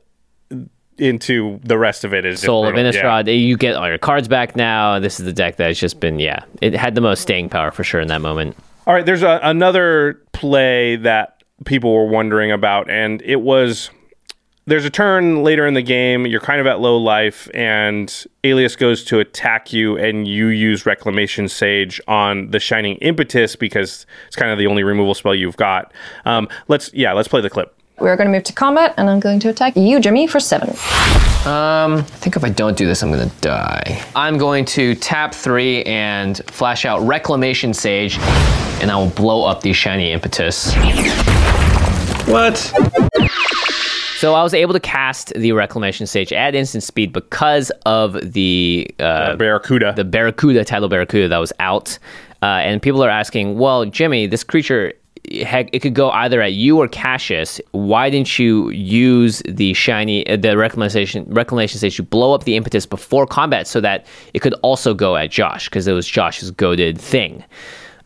[0.99, 2.93] into the rest of it is Soul of brutal.
[2.93, 3.01] Yeah.
[3.01, 4.99] Innistrad, you get all your cards back now.
[4.99, 7.71] This is the deck that has just been, yeah, it had the most staying power
[7.71, 8.55] for sure in that moment.
[8.85, 13.89] All right, there's a, another play that people were wondering about, and it was
[14.65, 16.25] there's a turn later in the game.
[16.25, 20.85] You're kind of at low life, and Alias goes to attack you, and you use
[20.85, 25.57] Reclamation Sage on the Shining Impetus because it's kind of the only removal spell you've
[25.57, 25.93] got.
[26.25, 27.75] Um, let's yeah, let's play the clip.
[27.99, 30.69] We're going to move to combat, and I'm going to attack you, Jimmy, for seven.
[31.45, 34.01] Um, I think if I don't do this, I'm gonna die.
[34.15, 38.17] I'm going to tap three and flash out Reclamation Sage,
[38.81, 40.73] and I will blow up the shiny impetus.
[42.25, 42.73] What?
[44.23, 48.89] So I was able to cast the Reclamation Sage at instant speed because of the
[48.97, 49.91] uh, Barracuda.
[49.97, 51.99] the Barracuda, Tidal Barracuda that was out.
[52.41, 54.93] Uh, and people are asking, well, Jimmy, this creature,
[55.41, 57.59] heck, it could go either at you or Cassius.
[57.71, 62.55] Why didn't you use the shiny, uh, the reclamation, reclamation sage to blow up the
[62.55, 66.49] impetus before combat so that it could also go at Josh because it was Josh's
[66.49, 67.43] goaded thing?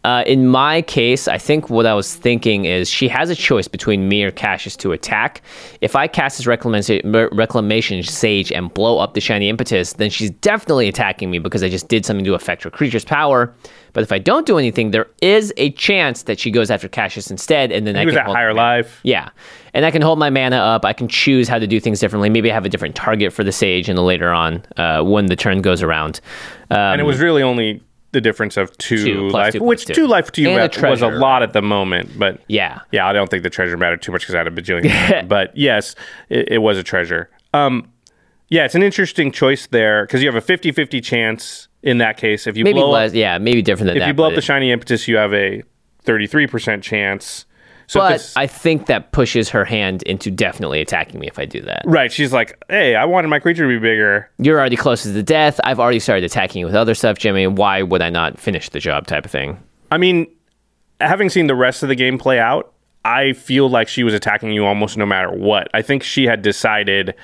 [0.04, 3.68] Uh, in my case, I think what I was thinking is she has a choice
[3.68, 5.42] between me or Cassius to attack.
[5.82, 7.02] If I cast this reclamation,
[7.34, 11.68] reclamation sage and blow up the shiny impetus, then she's definitely attacking me because I
[11.68, 13.54] just did something to affect her creature's power.
[13.92, 17.30] But if I don't do anything, there is a chance that she goes after Cassius
[17.32, 19.00] instead, and then I he was can at hold higher my- life.
[19.04, 19.30] Yeah,
[19.74, 20.86] and I can hold my mana up.
[20.86, 22.30] I can choose how to do things differently.
[22.30, 25.36] Maybe I have a different target for the sage, and later on, uh, when the
[25.36, 26.22] turn goes around.
[26.70, 29.93] Um, and it was really only the difference of two, Two life, two which two.
[29.93, 32.17] two life to you a was a lot at the moment.
[32.17, 34.52] But yeah, yeah, I don't think the treasure mattered too much because I had a
[34.52, 35.28] bajillion.
[35.28, 35.96] but yes,
[36.30, 37.30] it, it was a treasure.
[37.54, 37.91] Um,
[38.50, 42.48] yeah, it's an interesting choice there because you have a 50-50 chance in that case.
[42.48, 43.12] If you maybe blow less.
[43.12, 44.08] up, Yeah, maybe different than if that.
[44.08, 45.63] you blow up the shiny impetus, you have a
[46.04, 47.46] thirty-three percent chance.
[47.88, 51.62] So But I think that pushes her hand into definitely attacking me if I do
[51.62, 51.84] that.
[51.86, 55.10] right, she's like, "Hey, I wanted my creature to be bigger." You're already close to
[55.10, 55.60] the death.
[55.63, 57.47] I've already started attacking you with other stuff, Jimmy.
[57.47, 59.58] Why would I not finish the job type of thing?
[59.89, 60.28] I mean,
[61.00, 62.73] having seen the rest of the game play out,
[63.06, 65.69] I feel like she was attacking you almost no matter what.
[65.73, 67.15] I think she had decided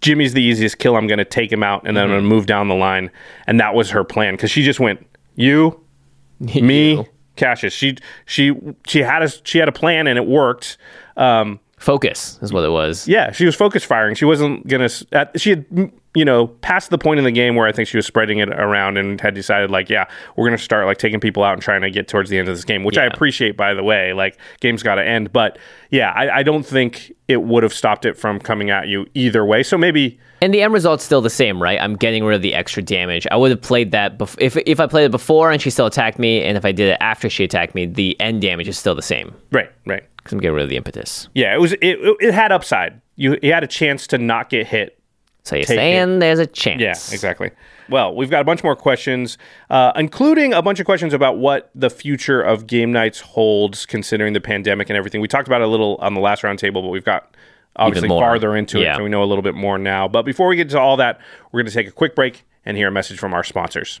[0.00, 0.96] Jimmy's the easiest kill.
[0.96, 2.34] I'm going to take him out and then I'm going to mm-hmm.
[2.34, 3.10] move down the line.
[3.46, 5.06] And that was her plan because she just went,
[5.36, 5.80] you,
[6.40, 7.06] me, You.
[7.40, 7.72] Cassius.
[7.72, 8.52] She she
[8.86, 10.76] she had a she had a plan and it worked.
[11.16, 13.08] Um, Focus is what it was.
[13.08, 14.14] yeah, she was focus firing.
[14.14, 14.90] She wasn't gonna.
[15.12, 17.96] At, she had, you know, past the point in the game where I think she
[17.96, 21.44] was spreading it around and had decided, like, yeah, we're gonna start like taking people
[21.44, 23.74] out and trying to get towards the end of this game, which I appreciate, by
[23.74, 24.12] the way.
[24.12, 25.58] Like, game's got to end, but
[25.90, 29.44] yeah, I, I don't think it would have stopped it from coming at you either
[29.44, 29.62] way.
[29.62, 31.80] So maybe, And the end result's still the same, right?
[31.80, 33.26] I'm getting rid of the extra damage.
[33.30, 35.86] I would have played that bef- if if I played it before and she still
[35.86, 38.76] attacked me, and if I did it after she attacked me, the end damage is
[38.78, 41.28] still the same right, right, because I'm getting rid of the impetus.
[41.34, 43.00] yeah, it was it, it, it had upside.
[43.16, 44.99] You, you had a chance to not get hit
[45.42, 46.80] So you're saying there's a chance.
[46.80, 47.50] Yeah, exactly.
[47.88, 49.36] Well, we've got a bunch more questions,
[49.68, 54.32] uh, including a bunch of questions about what the future of game knights holds, considering
[54.32, 55.20] the pandemic and everything.
[55.20, 57.34] We talked about it a little on the last roundtable, but we've got
[57.76, 58.94] obviously farther into Yeah.
[58.94, 60.06] it, so we know a little bit more now.
[60.06, 61.18] But before we get to all that,
[61.50, 64.00] we're going to take a quick break and hear a message from our sponsors.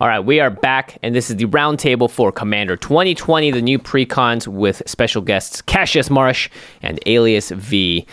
[0.00, 3.78] All right, we are back, and this is the roundtable for Commander 2020, the new
[3.78, 6.48] precons with special guests Cassius Marsh
[6.80, 8.06] and Alias V.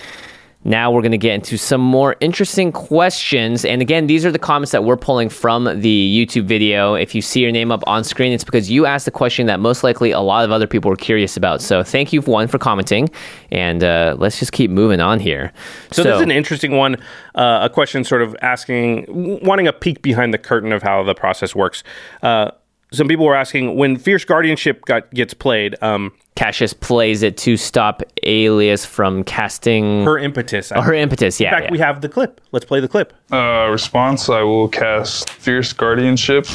[0.64, 3.64] Now we're going to get into some more interesting questions.
[3.64, 6.96] And again, these are the comments that we're pulling from the YouTube video.
[6.96, 9.60] If you see your name up on screen, it's because you asked the question that
[9.60, 11.62] most likely a lot of other people were curious about.
[11.62, 13.10] So thank you, one, for commenting.
[13.52, 15.54] And uh, let's just keep moving on here.
[15.92, 16.96] So, this is an interesting one.
[17.36, 19.06] Uh, a question sort of asking,
[19.44, 21.84] wanting a peek behind the curtain of how the process works.
[22.22, 22.52] Uh,
[22.92, 25.76] some people were asking when Fierce Guardianship got gets played.
[25.82, 30.72] Um, Cassius plays it to stop Alias from casting her impetus.
[30.72, 31.48] Oh, her impetus, yeah.
[31.48, 31.72] In fact, yeah.
[31.72, 32.40] we have the clip.
[32.52, 33.12] Let's play the clip.
[33.32, 36.46] Uh, response: I will cast Fierce Guardianship,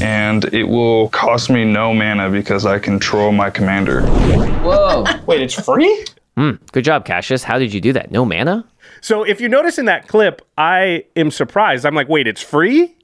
[0.00, 4.02] and it will cost me no mana because I control my commander.
[4.06, 5.04] Whoa!
[5.26, 6.06] Wait, it's free?
[6.36, 7.42] Mm, good job, Cassius.
[7.42, 8.12] How did you do that?
[8.12, 8.64] No mana?
[9.00, 11.84] So if you notice in that clip, I am surprised.
[11.84, 12.94] I'm like, wait, it's free?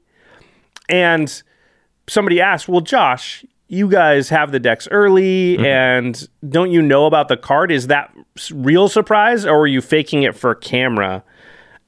[0.89, 1.43] And
[2.07, 5.65] somebody asked, well, Josh, you guys have the decks early, mm-hmm.
[5.65, 7.73] and don't you know about the card?
[7.73, 8.15] Is that
[8.51, 11.25] real surprise, or are you faking it for camera?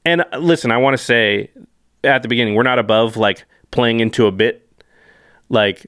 [0.03, 1.51] And uh, listen, I want to say
[2.03, 4.67] at the beginning, we're not above like playing into a bit.
[5.49, 5.85] Like,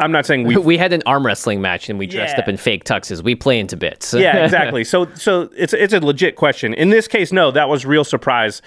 [0.00, 2.42] I'm not saying we we had an arm wrestling match and we dressed Yeah.
[2.42, 3.22] up in fake tuxes.
[3.22, 4.14] We play into bits.
[4.14, 4.82] yeah, exactly.
[4.82, 6.74] So so it's it's a legit question.
[6.74, 8.62] In this case, no, that was real surprise.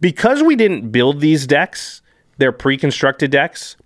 [0.00, 2.02] Because we didn't build these decks,
[2.38, 3.76] they're pre-constructed decks.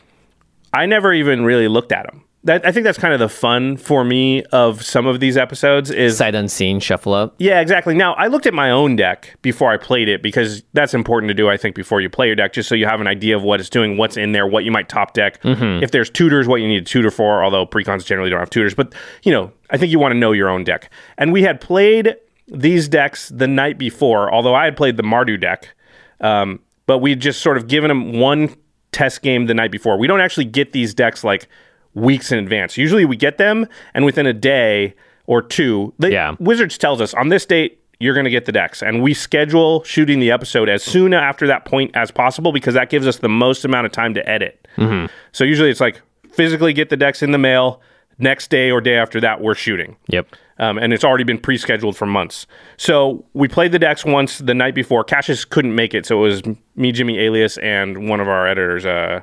[0.75, 2.23] I never even really looked at them.
[2.47, 5.91] That I think that's kind of the fun for me of some of these episodes
[5.91, 7.35] is Sight unseen, shuffle up.
[7.39, 7.95] yeah, exactly.
[7.95, 11.35] Now, I looked at my own deck before I played it because that's important to
[11.35, 13.43] do, I think, before you play your deck, just so you have an idea of
[13.43, 15.41] what it's doing, what's in there, what you might top deck.
[15.83, 18.75] If there's tutors, what you need a tutor for, although precons generally don't have tutors.
[18.75, 20.91] But, you know, I think you want to know your own deck.
[21.17, 22.15] And we had played
[22.47, 25.75] these decks the night before, although I had played the Mardu deck.
[26.21, 28.55] Um, but we just sort of given them one
[28.95, 29.99] test game the night before.
[29.99, 31.49] We don't actually get these decks like
[31.95, 32.77] weeks in advance.
[32.79, 34.95] Usually we get them and within a day
[35.27, 36.37] or two, the, Yeah.
[36.39, 39.83] Wizards tells us on this date you're going to get the decks and we schedule
[39.85, 43.29] shooting the episode as soon after that point as possible because that gives us the
[43.29, 44.67] most amount of time to edit.
[44.77, 45.07] Mm-hmm.
[45.33, 46.01] So usually it's like
[46.33, 47.81] physically get the decks in the mail
[48.19, 49.97] next day or day after that we're shooting.
[50.09, 50.27] Yep.
[50.59, 52.47] Um, and it's already been pre-scheduled for months.
[52.77, 55.03] So we played the decks once the night before.
[55.03, 56.43] Cassius couldn't make it, so it was
[56.77, 58.87] me, Jimmy Alias, and one of our editors.
[58.87, 59.23] Uh,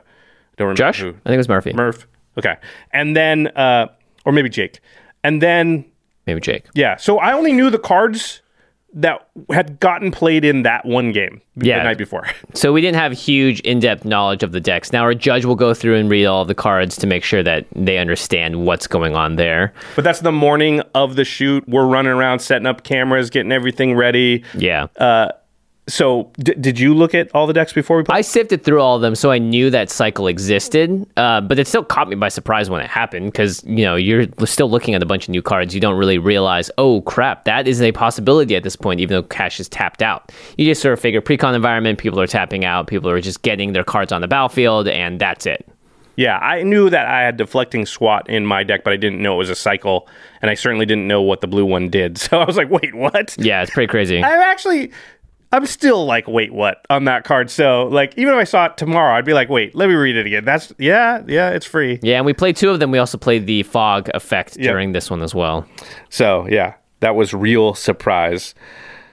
[0.57, 0.99] don't remember Josh?
[0.99, 1.09] who.
[1.09, 1.73] I think it was Murphy.
[1.73, 2.05] Murph.
[2.37, 2.55] Okay,
[2.91, 3.87] and then uh,
[4.25, 4.79] or maybe Jake,
[5.23, 5.85] and then
[6.27, 6.65] Maybe Jake.
[6.73, 6.97] yeah.
[6.97, 8.40] So I only knew the cards
[8.93, 11.77] that had gotten played in that one game Yeah.
[11.79, 12.27] the night before.
[12.53, 14.91] So we didn't have huge in-depth knowledge of the decks.
[14.91, 17.65] Now our judge will go through and read all the cards to make sure that
[17.73, 19.73] they understand what's going on there.
[19.95, 21.63] But that's the morning of the shoot.
[21.69, 24.43] We're running around setting up cameras, getting everything ready.
[24.57, 24.87] Yeah.
[24.97, 25.29] Uh,
[25.91, 28.17] so d- did you look at all the decks before we played?
[28.17, 31.05] I sifted through all of them, so I knew that cycle existed.
[31.17, 34.25] Uh, but it still caught me by surprise when it happened because you know you're
[34.45, 35.75] still looking at a bunch of new cards.
[35.75, 39.23] You don't really realize, oh crap, that is a possibility at this point, even though
[39.23, 40.31] cash is tapped out.
[40.57, 43.73] You just sort of figure pre-con environment, people are tapping out, people are just getting
[43.73, 45.67] their cards on the battlefield, and that's it.
[46.15, 49.35] Yeah, I knew that I had deflecting SWAT in my deck, but I didn't know
[49.35, 50.07] it was a cycle,
[50.41, 52.17] and I certainly didn't know what the blue one did.
[52.31, 53.35] So I was like, wait, what?
[53.37, 54.23] Yeah, it's pretty crazy.
[54.23, 54.91] I'm actually,
[55.53, 57.49] I'm still like, wait, what on that card?
[57.49, 60.15] So like, even if I saw it tomorrow, I'd be like, wait, let me read
[60.15, 60.45] it again.
[60.45, 61.99] That's yeah, yeah, it's free.
[62.01, 62.91] yeah, and we played two of them.
[62.91, 64.71] We also played the fog effect Yep.
[64.71, 65.65] during this one as well.
[66.09, 68.55] So yeah, that was real surprise.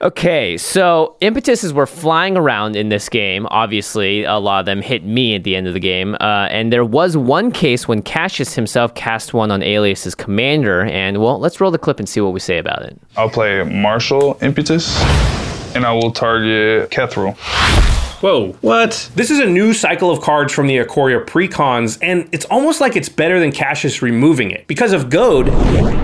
[0.01, 3.45] Okay, so impetuses were flying around in this game.
[3.51, 6.15] Obviously, a lot of them hit me at the end of the game.
[6.21, 10.85] Uh, and there was one case when Cassius himself cast one on Alias's commander.
[10.85, 12.97] And, well, let's roll the clip and see what we say about it.
[13.17, 14.87] I'll play Martial Impetus,
[15.75, 17.35] and I will target Kathril.
[18.21, 18.51] Whoa.
[18.59, 19.09] What?
[19.15, 22.97] This is a new cycle of cards from the Ikoria precons, and it's almost like
[22.97, 24.67] it's better than Cassius removing it.
[24.67, 25.47] Because of Goad,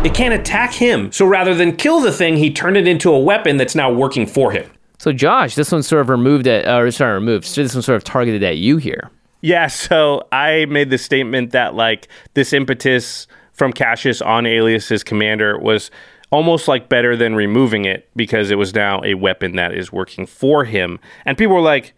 [0.06, 1.12] it can't attack him.
[1.12, 4.26] So rather than kill the thing, he turned it into a weapon that's now working
[4.26, 4.72] for him.
[4.98, 7.46] So, Josh, this one's sort of removed at, or uh, sorry, removed.
[7.46, 9.12] So this one's sort of targeted at you here.
[9.42, 15.60] Yeah, so I made the statement that like this impetus from Cassius on Alias's commander
[15.60, 15.92] was
[16.36, 20.26] almost like better than removing it because it was now a weapon that is working
[20.26, 21.00] for him.
[21.26, 21.94] And people were like,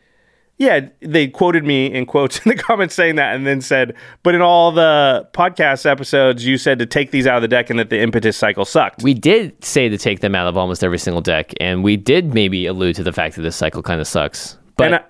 [0.57, 4.35] yeah, they quoted me in quotes in the comments saying that and then said, but
[4.35, 7.79] in all the podcast episodes, you said to take these out of the deck and
[7.79, 9.03] that the impetus cycle sucked.
[9.03, 11.53] We did say to take them out of almost every single deck.
[11.59, 14.57] And we did maybe allude to the fact that this cycle kind of sucks.
[14.77, 14.85] But.
[14.85, 15.03] And I-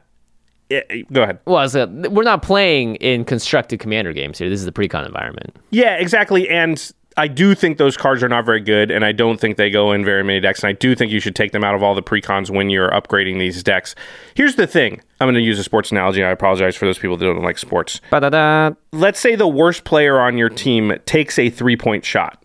[1.13, 1.39] go ahead.
[1.45, 4.49] well, said, we're not playing in constructed commander games here.
[4.49, 5.55] This is the pre-con environment.
[5.69, 6.49] Yeah, exactly.
[6.49, 9.71] And I do think those cards are not very good, and I don't think they
[9.71, 10.61] go in very many decks.
[10.63, 12.91] And I do think you should take them out of all the precons when you're
[12.91, 13.95] upgrading these decks.
[14.35, 16.23] Here's the thing I'm going to use a sports analogy.
[16.23, 18.01] I apologize for those people that don't like sports.
[18.11, 18.75] Ba-da-da.
[18.91, 22.43] Let's say the worst player on your team takes a three point shot,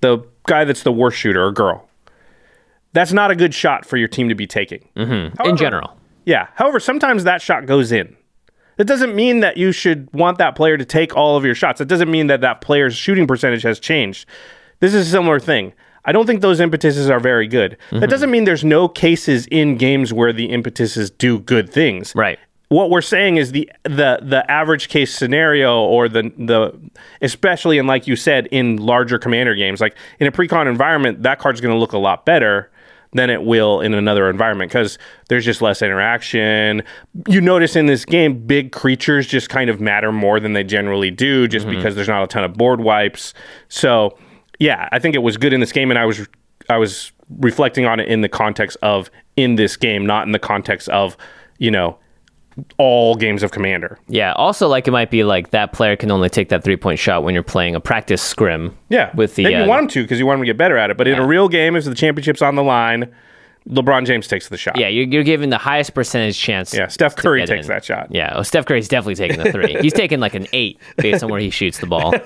[0.00, 1.88] the guy that's the worst shooter or girl.
[2.94, 4.88] That's not a good shot for your team to be taking.
[4.96, 5.40] Mm-hmm.
[5.46, 5.96] In general.
[6.24, 6.48] Yeah.
[6.56, 8.16] However, sometimes that shot goes in.
[8.78, 11.78] That doesn't mean that you should want that player to take all of your shots.
[11.80, 14.26] That doesn't mean that that player's shooting percentage has changed.
[14.80, 15.72] This is a similar thing.
[16.04, 17.72] I don't think those impetuses are very good.
[17.90, 18.06] That mm-hmm.
[18.06, 22.14] doesn't mean there's no cases in games where the impetuses do good things.
[22.14, 22.38] Right.
[22.68, 26.78] what we're saying is the the the average case scenario or the the
[27.20, 31.38] especially in like you said in larger commander games like in a precon environment that
[31.38, 32.70] card's going to look a lot better
[33.12, 34.98] than it will in another environment because
[35.28, 36.82] there's just less interaction.
[37.26, 41.10] You notice in this game, big creatures just kind of matter more than they generally
[41.10, 41.76] do, just mm-hmm.
[41.76, 43.34] because there's not a ton of board wipes.
[43.68, 44.16] So,
[44.58, 46.26] yeah, I think it was good in this game, and I was
[46.68, 50.38] I was reflecting on it in the context of in this game, not in the
[50.38, 51.16] context of
[51.58, 51.98] you know
[52.78, 53.98] all games of Commander.
[54.08, 54.32] Yeah.
[54.32, 57.22] Also, like it might be like that player can only take that three point shot
[57.22, 58.76] when you're playing a practice scrim.
[58.88, 60.76] Yeah, With the uh, you want him to because you want him to get better
[60.76, 60.96] at it.
[60.96, 63.12] But in a real game, if the championship's on the line,
[63.68, 64.78] LeBron James takes the shot.
[64.78, 66.72] yeah, you're, you're giving the highest percentage chance.
[66.72, 67.68] Yeah, Steph Curry takes in.
[67.68, 68.08] that shot.
[68.10, 69.76] Yeah, oh, Steph Curry's definitely taking the three.
[69.82, 72.14] he's taking like an eight based on where he shoots the ball.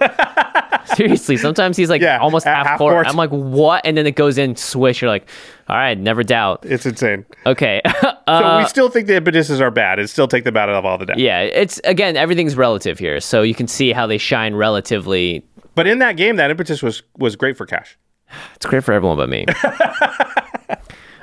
[0.97, 2.95] Seriously, sometimes he's like Yeah, almost half, half court.
[2.95, 3.07] court.
[3.07, 3.85] I'm like, what?
[3.87, 5.01] And then it goes in, swish.
[5.03, 5.29] You're like,
[5.69, 6.65] all right, never doubt.
[6.65, 7.25] It's insane.
[7.47, 7.81] Okay.
[8.29, 9.99] So Uh, we still think the impetuses are bad.
[9.99, 11.19] It still take them out of all the decks.
[11.19, 13.19] yeah, it's again, everything's relative here.
[13.21, 15.45] So you can see how they shine relatively.
[15.75, 17.99] But in that game, that impetus was was great for Cash.
[18.55, 19.45] It's great for everyone but me.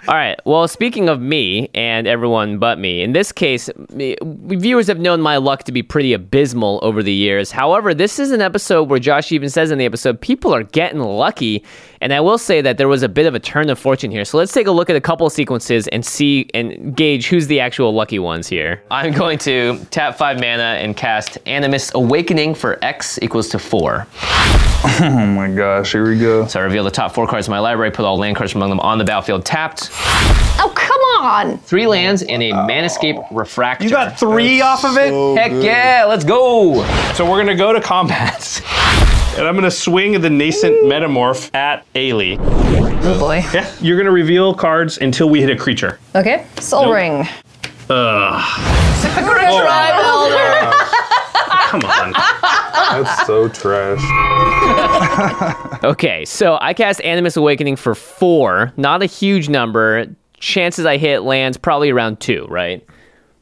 [0.09, 0.39] All right.
[0.43, 5.37] Well, speaking of me and everyone but me, in this case, viewers have known my
[5.37, 7.51] luck to be pretty abysmal over the years.
[7.51, 10.99] However, this is an episode where Josh even says in the episode, people are getting
[10.99, 11.63] lucky.
[12.01, 14.23] And I will say that there was a bit of a turn of fortune here.
[14.23, 17.47] So let's take a look at a couple of sequences and see and gauge who's
[17.47, 18.81] the actual lucky ones here.
[18.89, 24.07] I'm going to tap five mana and cast Animist's Awakening for X equals to four.
[25.01, 26.47] Oh my gosh, here we go.
[26.47, 28.69] So I reveal the top four cards of my library, put all land cards among
[28.69, 29.89] them on the battlefield tapped.
[29.91, 31.57] Oh, come on!
[31.59, 33.83] Three lands and a Manascape Refractor.
[33.83, 35.37] You got three off of it.
[35.37, 36.85] Heck yeah, let's go!
[37.13, 38.61] So we're gonna go to combat,
[39.39, 42.37] and I'm gonna swing the nascent metamorph at Ailey.
[43.01, 43.41] Oh boy.
[43.53, 45.97] Yeah, you're gonna reveal cards until we hit a creature.
[46.15, 46.93] Okay, Sol Nope.
[46.95, 47.27] Ring.
[47.89, 48.43] Ugh.
[49.51, 50.35] Oh,
[51.69, 52.11] Come on.
[53.03, 53.99] That's so trash.
[55.83, 60.05] Okay, so I cast Animist's Awakening for four, not a huge number.
[60.39, 62.85] Chances I hit lands probably around two, right?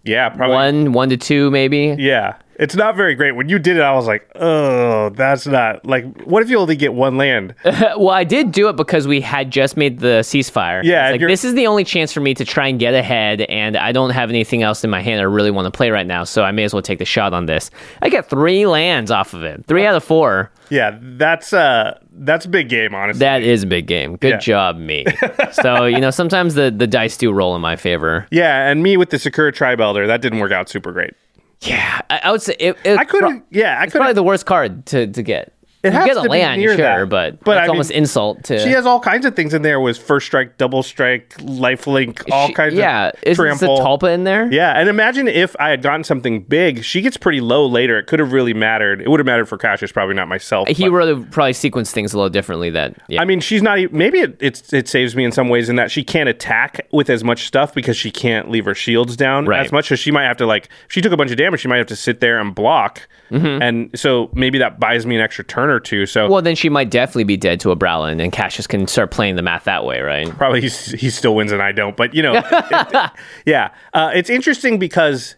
[0.04, 0.56] Yeah, probably.
[0.56, 1.96] One, one to two, maybe.
[1.98, 3.34] Yeah, it's not very great.
[3.34, 6.24] When you did it, I was like, oh, that's not like.
[6.24, 7.54] What if you only get one land?
[7.66, 10.84] well, I did do it because we had just made the ceasefire.
[10.84, 13.78] Yeah, like this is the only chance for me to try and get ahead, and
[13.78, 16.24] I don't have anything else in my hand I really want to play right now,
[16.24, 17.70] so I may as well take the shot on this.
[18.02, 20.52] I get three lands off of it, three out of four.
[20.70, 23.20] Yeah, that's uh, that's a big game, honestly.
[23.20, 24.18] That is a big game.
[24.18, 24.38] Good Yeah.
[24.40, 25.06] job, me.
[25.52, 28.28] so you know, sometimes the the dice do roll in my favor.
[28.32, 31.14] yeah, and me with the Sakura Tribe Elder, that didn't work out super great.
[31.62, 32.78] Yeah, I, I would say it.
[32.84, 33.46] it I couldn't.
[33.50, 35.54] Yeah, I It's probably the worst card to, to get.
[35.88, 37.10] It you has get a to be land, near sure, that.
[37.10, 38.60] but But that's I mean, almost insult to.
[38.60, 39.80] She has all kinds of things in there.
[39.80, 43.80] with first strike, double strike, life link, all She- kinds yeah, of the trample.
[43.80, 44.52] Tulpa in there?
[44.52, 46.84] Yeah, and imagine if I had gotten something big.
[46.84, 47.98] She gets pretty low later.
[48.00, 49.02] It could have really mattered.
[49.02, 50.68] It would have mattered for Cassius, probably not myself.
[50.68, 52.70] He would have probably sequenced things a little differently.
[52.70, 53.22] That yeah.
[53.22, 53.78] I mean, she's not.
[53.92, 57.10] Maybe it, it's it saves me in some ways in that she can't attack with
[57.10, 59.66] as much stuff because she can't leave her shields down Right.
[59.66, 59.88] as much.
[59.88, 60.66] So she might have to like.
[60.88, 63.08] If she took a bunch of damage, she might have to sit there and block.
[63.32, 63.62] Mm-hmm.
[63.62, 66.06] And so maybe that buys me an extra turn or two.
[66.06, 69.12] So well, then she might definitely be dead to a Browlin, and Cassius can start
[69.12, 70.30] playing the math that way, right?
[70.38, 71.96] probably he's, he still wins and I don't.
[71.98, 73.12] But you know, it-
[73.46, 75.36] yeah, uh, it's interesting because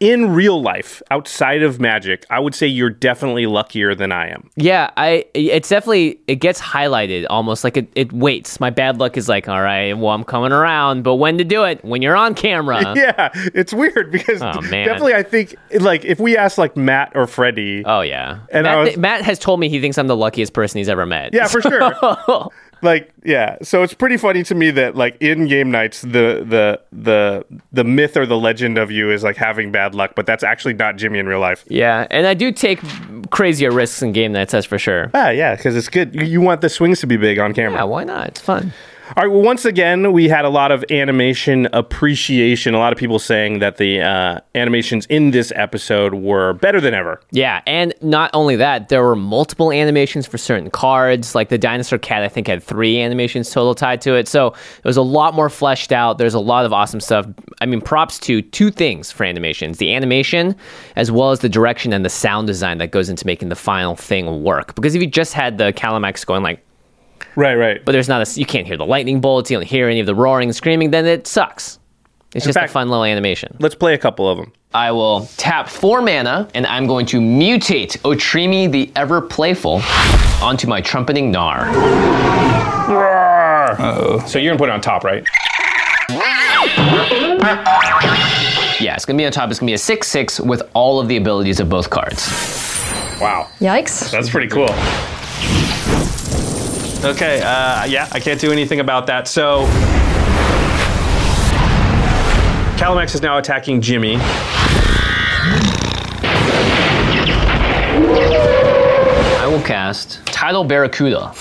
[0.00, 4.48] in real life, outside of Magic, I would say you're definitely luckier than I am.
[4.56, 5.24] Yeah, I.
[5.34, 7.88] It's definitely it gets highlighted almost like it.
[7.94, 8.60] It waits.
[8.60, 11.64] My bad luck is like, all right, well, I'm coming around, but when to do
[11.64, 11.84] it?
[11.84, 12.78] When you're on camera.
[12.98, 17.26] Yeah, it's weird because Oh, definitely I think like if we ask like Matt or
[17.26, 18.40] Freddie, Oh yeah.
[18.52, 21.06] And Matt, was- Matt has told me he thinks I'm the luckiest person he's ever
[21.06, 21.32] met.
[21.34, 21.92] Yeah, for sure.
[22.82, 23.56] like, yeah.
[23.62, 27.84] So it's pretty funny to me that like in game knights, the the the the
[27.84, 30.96] myth or the legend of you is like having bad luck, but that's actually not
[30.96, 31.64] Jimmy in real life.
[31.68, 32.80] Yeah, and I do take
[33.30, 35.10] crazier risks in game knights, that's for sure.
[35.14, 36.14] Ah, yeah, because it's good.
[36.14, 37.78] You, you want the swings to be big on camera.
[37.78, 38.28] Yeah, why not?
[38.28, 38.72] It's fun.
[39.16, 39.32] All right.
[39.32, 42.74] Well, once again, we had a lot of animation appreciation.
[42.74, 46.92] A lot of people saying that the uh, animations in this episode were better than
[46.92, 47.18] ever.
[47.30, 51.34] Yeah, and not only that, there were multiple animations for certain cards.
[51.34, 54.28] Like the dinosaur cat, I think had three animations total tied to it.
[54.28, 56.18] So it was a lot more fleshed out.
[56.18, 57.26] There's a lot of awesome stuff.
[57.62, 60.54] I mean, props to two things for animations: the animation,
[60.96, 63.96] as well as the direction and the sound design that goes into making the final
[63.96, 64.74] thing work.
[64.74, 66.62] Because if you just had the Kalamax going like
[67.36, 67.54] Right.
[67.54, 67.84] Right.
[67.84, 70.06] but there's not a you can't hear the lightning bolts, you don't hear any of
[70.06, 71.78] the roaring and screaming, then it sucks.
[72.34, 73.56] It's In just fact- a fun little animation.
[73.60, 74.52] Let's play a couple of them.
[74.74, 79.80] I will tap four mana and I'm going to mutate Otrimi the Ever Playful
[80.42, 81.64] onto my trumpeting Gnarr.
[84.28, 85.24] So you're gonna put it on top, right?
[88.80, 89.50] Yeah, it's gonna be on top.
[89.50, 92.28] It's gonna be a six six with all of the abilities of both cards.
[93.20, 93.48] Wow.
[93.60, 94.10] Yikes.
[94.10, 94.68] That's pretty cool.
[97.04, 99.28] Okay, uh, yeah, I can't do anything about that.
[99.28, 99.66] So,
[102.76, 104.16] Kalamax is now attacking Jimmy.
[109.36, 111.32] I will cast Tidal Barracuda.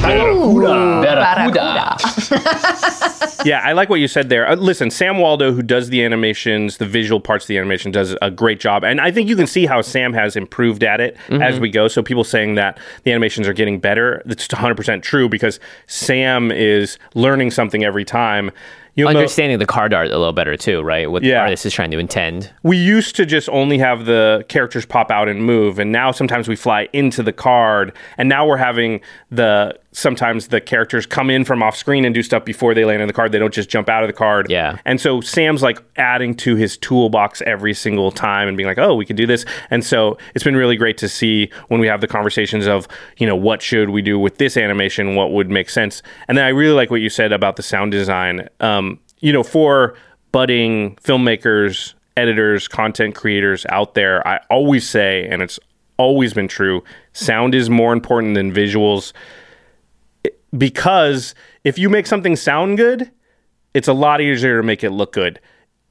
[0.00, 1.02] Barracuda.
[1.02, 1.96] Barracuda.
[3.44, 4.48] yeah, I like what you said there.
[4.48, 8.16] Uh, listen, Sam Waldo, who does the animations, the visual parts of the animation, does
[8.22, 8.84] a great job.
[8.84, 11.42] And I think you can see how Sam has improved at it Mhm.
[11.42, 11.88] as we go.
[11.88, 16.98] So people saying that the animations are getting better, that's 100% true because Sam is
[17.14, 18.50] learning something every time.
[18.96, 21.10] You know, Understanding the card art a little better too, right?
[21.10, 22.50] What the artist is trying to intend.
[22.64, 26.48] we used to just only have the characters pop out and move and now sometimes
[26.48, 29.00] we fly into the card and now we're having
[29.30, 33.02] the sometimes the characters come in from off screen and do stuff before they land
[33.02, 33.32] in the card.
[33.32, 34.48] They don't just jump out of the card.
[34.48, 34.78] Yeah.
[34.84, 38.94] and so sam's like adding to his toolbox every single time and being like oh
[38.94, 39.44] we could do this.
[39.70, 42.86] And so it's been really great to see when we have the conversations of
[43.18, 45.14] you know what should we do with this animation?
[45.14, 46.02] What would make sense?
[46.28, 48.48] And then i really like what you said about the sound design.
[48.60, 49.94] Um, you know for
[50.32, 55.58] budding filmmakers editors, content creators out there, I always say, and it's
[55.96, 56.82] always been true,
[57.12, 59.12] sound is more important than visuals
[60.56, 63.10] because if you make something sound good,
[63.74, 65.40] it's a lot easier to make it look good.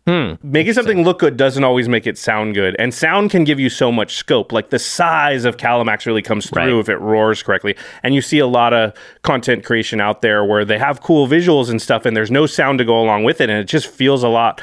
[0.08, 0.34] Hmm.
[0.42, 2.76] Making something look good doesn't always make it sound good.
[2.80, 4.52] And sound can give you so much scope.
[4.52, 6.80] Like the size of Kalamax really comes through Right.
[6.80, 7.76] if it roars correctly.
[8.02, 11.70] And you see a lot of content creation out there where they have cool visuals
[11.70, 13.50] and stuff, and there's no sound to go along with it.
[13.50, 14.62] And it just feels a lot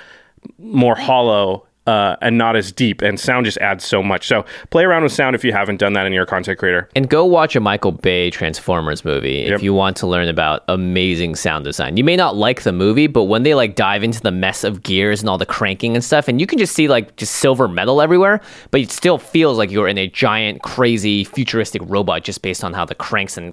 [0.59, 3.03] more hollow uh, and not as deep.
[3.03, 4.26] And sound just adds so much.
[4.26, 6.89] So play around with sound if you haven't done that in you're content creator.
[6.97, 9.53] And go watch a Michael Bay Transformers movie Yep.
[9.55, 11.97] if you want to learn about amazing sound design.
[11.97, 14.82] You may not like the movie, but when they like dive into the mess of
[14.82, 17.68] gears and all the cranking and stuff, and you can just see like just silver
[17.68, 22.43] metal everywhere, but it still feels like you're in a giant, crazy, futuristic robot just
[22.43, 23.53] based on how the cranks and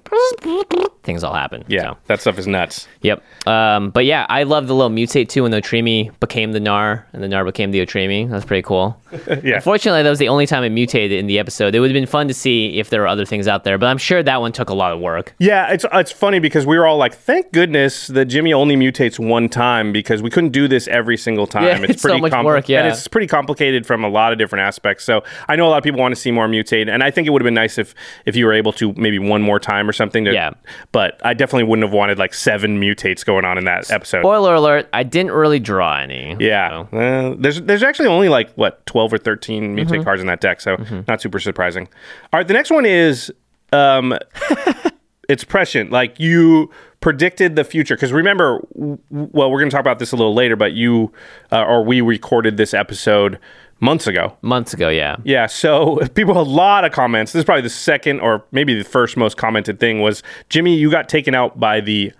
[1.02, 1.64] things all happen.
[1.68, 2.88] Yeah, that stuff is nuts.
[3.02, 3.22] Yep.
[3.46, 7.04] Um, but yeah, I love the little mutate too when the Otrimi became the Gnarr
[7.12, 8.23] and the Gnarr became the Otrimi.
[8.28, 9.00] That's pretty cool.
[9.42, 9.56] yeah.
[9.56, 11.74] Unfortunately, that was the only time it mutated in the episode.
[11.74, 13.86] It would have been fun to see if there were other things out there, but
[13.86, 15.34] I'm sure that one took a lot of work.
[15.38, 19.18] Yeah, it's it's funny because we were all like, "Thank goodness that Jimmy only mutates
[19.18, 22.68] one time because we couldn't do this every single time." Yeah, it's so much work,
[22.68, 22.80] yeah.
[22.80, 25.04] and it's pretty complicated from a lot of different aspects.
[25.04, 27.26] So I know a lot of people want to see more mutate, and I think
[27.26, 27.94] it would have been nice if
[28.26, 30.24] if you were able to maybe one more time or something.
[30.24, 30.50] To, Yeah.
[30.92, 34.22] but I definitely wouldn't have wanted like seven mutates going on in that episode.
[34.22, 36.36] Spoiler alert: I didn't really draw any.
[36.40, 40.04] Yeah, uh, there's there's actually only like what twelve or thirteen mutate Mhm.
[40.04, 40.76] cards in that deck, so
[41.08, 41.88] not super surprising.
[42.32, 43.32] All right, the next one is
[43.72, 44.16] um,
[45.28, 45.90] it's prescient.
[45.90, 50.12] Like you predicted the future because remember, w- well, we're going to talk about this
[50.12, 51.12] a little later, but you
[51.52, 53.38] uh, or we recorded this episode
[53.80, 54.36] months ago.
[54.42, 55.16] Months ago, yeah.
[55.24, 57.32] Yeah, so people a lot of comments.
[57.32, 60.90] This is probably the second or maybe the first most commented thing was Jimmy, you
[60.90, 62.12] got taken out by the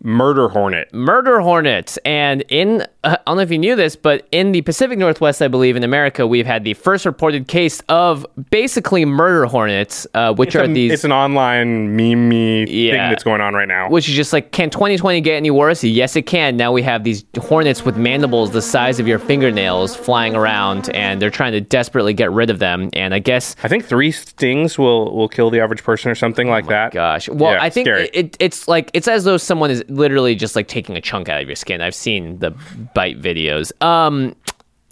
[0.00, 0.92] murder hornet.
[0.94, 4.62] Murder hornets, and in uh, I don't know if you knew this, but in the
[4.62, 9.44] Pacific Northwest, I believe in America, we've had the first reported case of basically murder
[9.46, 10.92] hornets, uh, which It's, are a- these.
[10.92, 13.10] it's an online meme thing Yeah.
[13.10, 13.88] that's going on right now.
[13.90, 15.82] Which is just like, can 2020 get any worse?
[15.82, 16.56] Yes, it can.
[16.56, 21.20] Now we have these hornets with mandibles the size of your fingernails flying around, and
[21.20, 22.88] they're trying to desperately get rid of them.
[22.92, 26.48] And I guess I think three stings will will kill the average person or something
[26.48, 26.92] like that.
[26.92, 28.10] Gosh, well, Yeah, I think scary.
[28.12, 31.40] it, it's like it's as though someone is literally just like taking a chunk out
[31.40, 31.80] of your skin.
[31.80, 32.50] I've seen the
[32.94, 33.72] bite videos.
[33.82, 34.34] Um,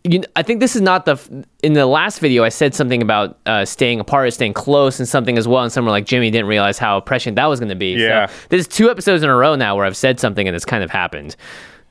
[0.04, 1.44] you, I think this is not the.
[1.62, 5.06] In the last video, I said something about uh, staying apart, or staying close, and
[5.06, 5.62] something as well.
[5.62, 7.92] And someone like Jimmy didn't realize how prescient that was going to be.
[7.92, 8.26] Yeah.
[8.26, 10.64] So this is two episodes in a row now where I've said something and it's
[10.64, 11.36] kind of happened.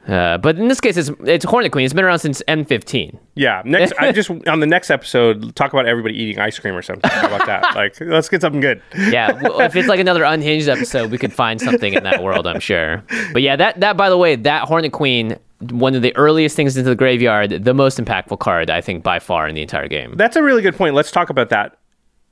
[0.09, 1.85] Uh, but in this case, it's it's Hornet Queen.
[1.85, 3.19] It's been around since M15.
[3.35, 3.61] Yeah.
[3.63, 7.09] Next, I just on the next episode talk about everybody eating ice cream or something.
[7.09, 7.59] How about that?
[7.79, 8.81] Like, let's get something good.
[8.97, 12.47] yeah, well, if it's like another unhinged episode, we could find something in that world,
[12.47, 13.03] I'm sure.
[13.31, 15.37] But yeah, that that by the way, that Hornet Queen,
[15.69, 19.19] one of the earliest things into the graveyard, the most impactful card I think by
[19.19, 20.15] far in the entire game.
[20.17, 20.95] That's a really good point.
[20.95, 21.77] Let's talk about that.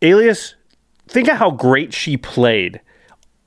[0.01, 0.55] Alias,
[1.07, 2.82] think of how great she played.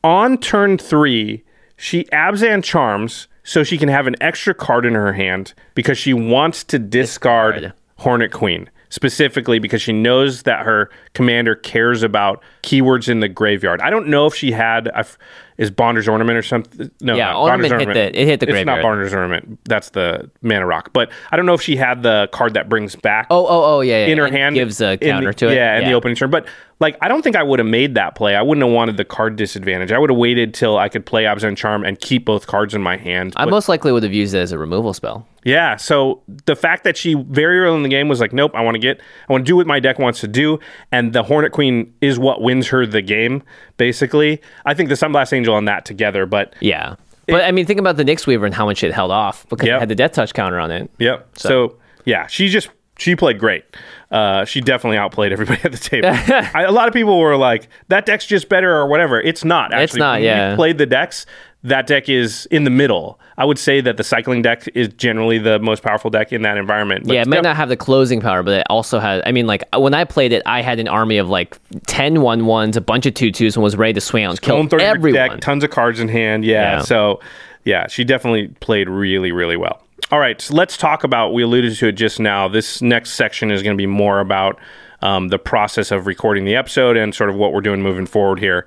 [0.05, 1.45] On turn three,
[1.77, 6.13] she Abzan charms so she can have an extra card in her hand because she
[6.13, 8.69] wants to discard Hornet Queen.
[8.93, 13.81] Specifically because she knows that her commander cares about keywords in the graveyard.
[13.81, 15.17] I don't know if she had, I f-
[15.61, 16.91] is Bonder's Ornament or something.
[17.01, 18.81] No, Yeah, Ornament Bonder's hit the- it hit the It's not.
[18.83, 19.61] Bonder's Ornament.
[19.67, 20.91] That's the Mana Rock.
[20.93, 23.81] But I don't know if she had the card that brings back Oh, oh, oh,
[23.83, 24.13] yeah, yeah.
[24.13, 25.55] in her and hand gives a counter the- to it.
[25.57, 26.31] Yeah, in the opening turn.
[26.31, 26.47] But
[26.81, 28.35] like, I don't think I would have made that play.
[28.35, 29.93] I wouldn't have wanted the card disadvantage.
[29.93, 32.81] I would have waited till I could play Abzan Charm and keep both cards in
[32.81, 33.35] my hand.
[33.37, 35.27] I But- most likely would have used it as a removal spell.
[35.45, 35.77] Yeah.
[35.77, 38.75] So the fact that she very early in the game was like, nope, I want
[38.75, 40.59] to get, I want to do what my deck wants to do,
[40.93, 43.43] and the Hornet Queen is what wins her the game.
[43.77, 46.27] Basically, I think the Sunblast Angel and that together.
[46.27, 46.97] But Yeah.
[47.27, 49.67] But I mean, think about the Nyx Weaver and how much it held off because
[49.69, 49.77] Yep.
[49.77, 50.91] it had the Death Touch counter on it.
[50.99, 51.39] Yep.
[51.39, 53.65] So, yeah, she just she played great.
[54.11, 56.09] Uh, she definitely outplayed everybody at the table.
[56.55, 59.21] I, a lot of people were like, "That deck's just better" or whatever.
[59.21, 59.73] It's not.
[59.73, 60.57] Actually, It's not, we yeah.
[60.57, 61.25] played the decks.
[61.63, 63.21] That deck is in the middle.
[63.37, 66.57] I would say that the cycling deck is generally the most powerful deck in that
[66.57, 67.07] environment.
[67.07, 69.23] but yeah, it might def- not have the closing power, but it also has.
[69.27, 72.43] I mean, like when I played it, I had an army of like 10 1
[72.43, 74.69] 1s, a bunch of 2 2s, and was ready to swing out and kill Going
[74.71, 75.31] through your everyone.
[75.31, 76.45] Deck, tons of cards in hand.
[76.47, 76.81] Yeah, Yeah.
[76.83, 77.21] So,
[77.65, 79.83] yeah, she definitely played really, really well.
[80.11, 81.35] All right, so let's talk about.
[81.35, 82.49] We alluded to it just now.
[82.49, 84.59] This next section is going to be more about
[85.03, 88.39] um, the process of recording the episode and sort of what we're doing moving forward
[88.39, 88.67] here.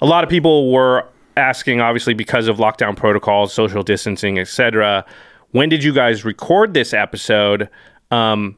[0.00, 1.06] A lot of people were
[1.36, 5.04] asking, obviously, because of lockdown protocols, social distancing, etc.
[5.50, 7.68] When did you guys record this episode?
[8.10, 8.56] Um,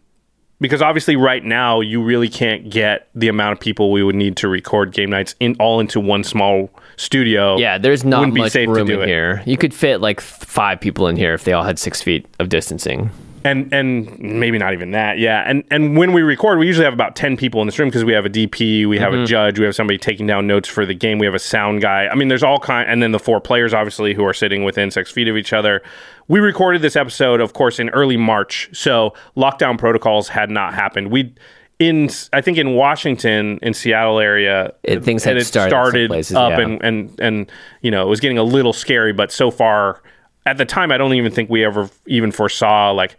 [0.63, 4.37] because obviously right now you really can't get the amount of people we would need
[4.37, 7.59] to record game knights in all into one small studio.
[7.59, 9.09] Yeah, there's not Wouldn't be much room do in it.
[9.09, 9.43] here.
[9.45, 12.49] You could fit like five people in here if they all had six feet of
[12.49, 13.11] distancing.
[13.45, 15.19] And and maybe not even that.
[15.19, 17.89] Yeah, and and when we record, we usually have about ten people in this room
[17.89, 19.27] because we have a DP, we have a Mhm.
[19.27, 22.09] judge, we have somebody taking down notes for the game, we have a sound guy.
[22.11, 24.91] I mean, there's all kind, and then the four players obviously who are sitting within
[24.91, 25.83] six feet of each other.
[26.29, 31.11] We recorded this episode, of course, in early March, so lockdown protocols had not happened.
[31.11, 31.35] We.
[31.79, 36.37] In, I think in Washington, in Seattle area, It- things had it started started places,
[36.37, 36.61] up, yeah.
[36.61, 39.13] and and and you know it was getting a little scary.
[39.13, 40.01] But so far,
[40.47, 43.17] at the time, I don't even think we ever even foresaw like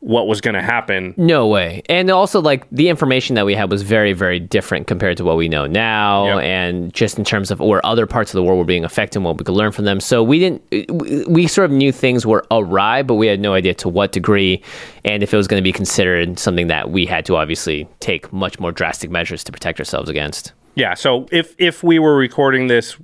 [0.00, 1.14] what was going to happen.
[1.16, 1.82] No way.
[1.88, 5.38] And also, like, the information that we had was very, very different compared to what
[5.38, 6.38] we know now.
[6.40, 9.24] And just in terms of where other parts of the world were being affected and
[9.24, 10.00] what we could learn from them.
[10.00, 13.54] So we didn't, we- we sort of knew things were awry, but we had no
[13.54, 14.62] idea to what degree
[15.06, 18.30] and if it was going to be considered something that we had to obviously take
[18.30, 20.52] much more drastic measures to protect ourselves against.
[20.74, 20.92] Yeah.
[20.94, 22.96] So if if we were recording this,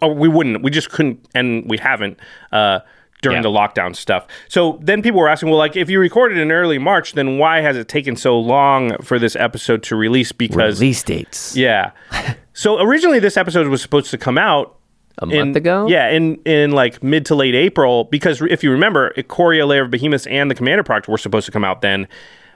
[0.00, 0.62] uh, we wouldn't.
[0.62, 2.20] We just couldn't, and we haven't.
[2.52, 2.78] Uh,
[3.24, 4.26] during the lockdown stuff.
[4.48, 7.60] So then people were asking, well, like if you recorded in early March, then why
[7.60, 10.30] has it taken so long for this episode to release?
[10.32, 11.56] Because Release dates.
[11.56, 11.90] Yeah.
[12.52, 14.76] so originally this episode was supposed to come out
[15.18, 15.86] a month ago.
[15.88, 19.90] Yeah, in in like mid to late April because if you remember, Ikoria, Lair of
[19.90, 22.08] Behemoths, and the Commander product were supposed to come out then,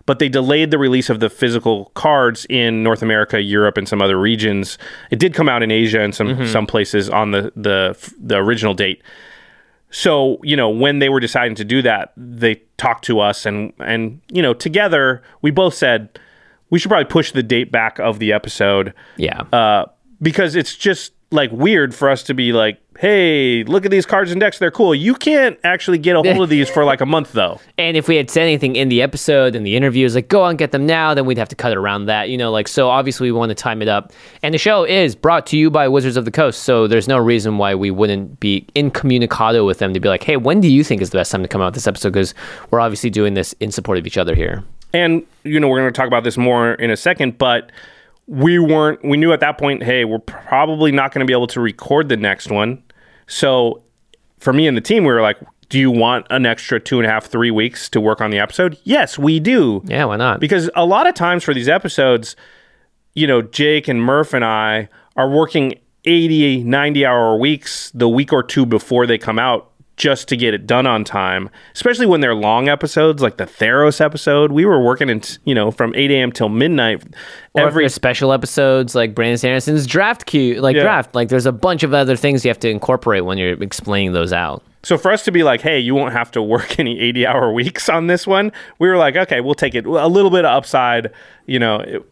[0.06, 4.02] but they delayed the release of the physical cards in North America, Europe, and some
[4.02, 4.76] other regions.
[5.12, 6.46] It did come out in Asia and some Mm-hmm.
[6.46, 9.02] some places on the the the original date.
[9.90, 13.72] So, you know, when they were deciding to do that, they talked to us and
[13.78, 16.18] and you know, together we both said
[16.70, 18.92] we should probably push the date back of the episode.
[19.16, 19.42] Yeah.
[19.52, 19.86] Uh
[20.20, 24.30] because it's just like weird for us to be like, "Hey, look at these cards
[24.30, 27.06] and decks, they're cool." You can't actually get a hold of these for like a
[27.06, 27.60] month though.
[27.78, 30.58] And if we had said anything in the episode and the interviews, like go and
[30.58, 32.50] get them now, then we'd have to cut it around that, you know.
[32.50, 34.12] Like so, obviously we want to time it up.
[34.42, 37.18] And the show is brought to you by Wizards of the Coast, so there's no
[37.18, 40.82] reason why we wouldn't be incommunicado with them to be like, hey, when do you
[40.82, 42.12] think is the best time to come out with this episode?
[42.12, 42.34] Because
[42.70, 44.64] we're obviously doing this in support of each other here.
[44.92, 47.70] And you know, we're going to talk about this more in a second, but
[48.26, 49.04] we weren't.
[49.04, 52.08] We knew at that point, hey, we're probably not going to be able to record
[52.08, 52.82] the next one.
[53.28, 53.82] So,
[54.38, 57.06] for me and the team, we were like, "Do you want an extra two and
[57.06, 59.82] a half, three weeks to work on the episode?" Yes, we do.
[59.86, 60.40] Yeah, why not?
[60.40, 62.34] Because a lot of times for these episodes,
[63.14, 65.74] you know, Jake and Murph and I are working
[66.04, 69.67] 80, 90 hour weeks the week or two before they come out
[69.98, 74.00] just to get it done on time, especially when they're long episodes like the Theros
[74.00, 74.52] episode.
[74.52, 76.32] We were working in, you know, from 8 a.m.
[76.32, 77.02] till midnight.
[77.54, 80.82] Or every special episodes like Brandon Sanderson's draft queue, like Yeah.
[80.82, 84.12] draft, like there's a bunch of other things you have to incorporate when you're explaining
[84.12, 84.62] those out.
[84.84, 87.52] So for us to be like, hey, you won't have to work any 80 hour
[87.52, 90.52] weeks on this one, we were like, okay, we'll take it a little bit of
[90.56, 91.10] upside,
[91.46, 91.80] you know.
[91.80, 92.02] It,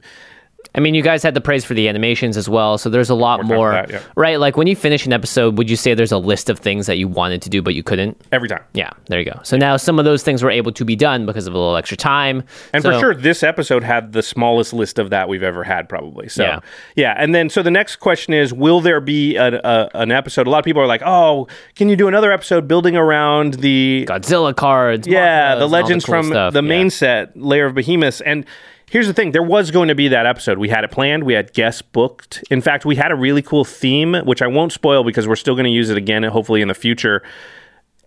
[0.76, 3.14] I mean, you guys had the praise for the animations as well, so there's a
[3.14, 4.02] lot talking more, that, yeah.
[4.14, 4.38] right?
[4.38, 6.98] Like when you finish an episode, would you say there's a list of things that
[6.98, 8.20] you wanted to do but you couldn't?
[8.32, 8.62] every time.
[8.74, 9.40] Yeah, there you go.
[9.42, 11.76] So now some of those things were able to be done because of a little
[11.76, 12.42] extra time.
[12.74, 15.88] And So- for sure, this episode had the smallest list of that we've ever had,
[15.88, 16.28] probably.
[16.28, 16.60] So, Yeah.
[16.94, 17.14] yeah.
[17.16, 20.46] And then, so the next question is Will there be a, a, an episode?
[20.46, 24.04] A lot of people are like, oh, can you do another episode building around the
[24.08, 26.52] Godzilla cards, Yeah, the legends cool from stuff.
[26.52, 26.68] the Yeah.
[26.68, 28.20] main set, Lair of Behemoths.
[28.20, 28.44] And
[28.90, 30.58] here's the thing there was going to be that episode.
[30.58, 32.42] We had it planned, we had guests booked.
[32.50, 35.54] In fact, we had a really cool theme, which I won't spoil because we're still
[35.54, 37.22] going to use it again, hopefully in the future.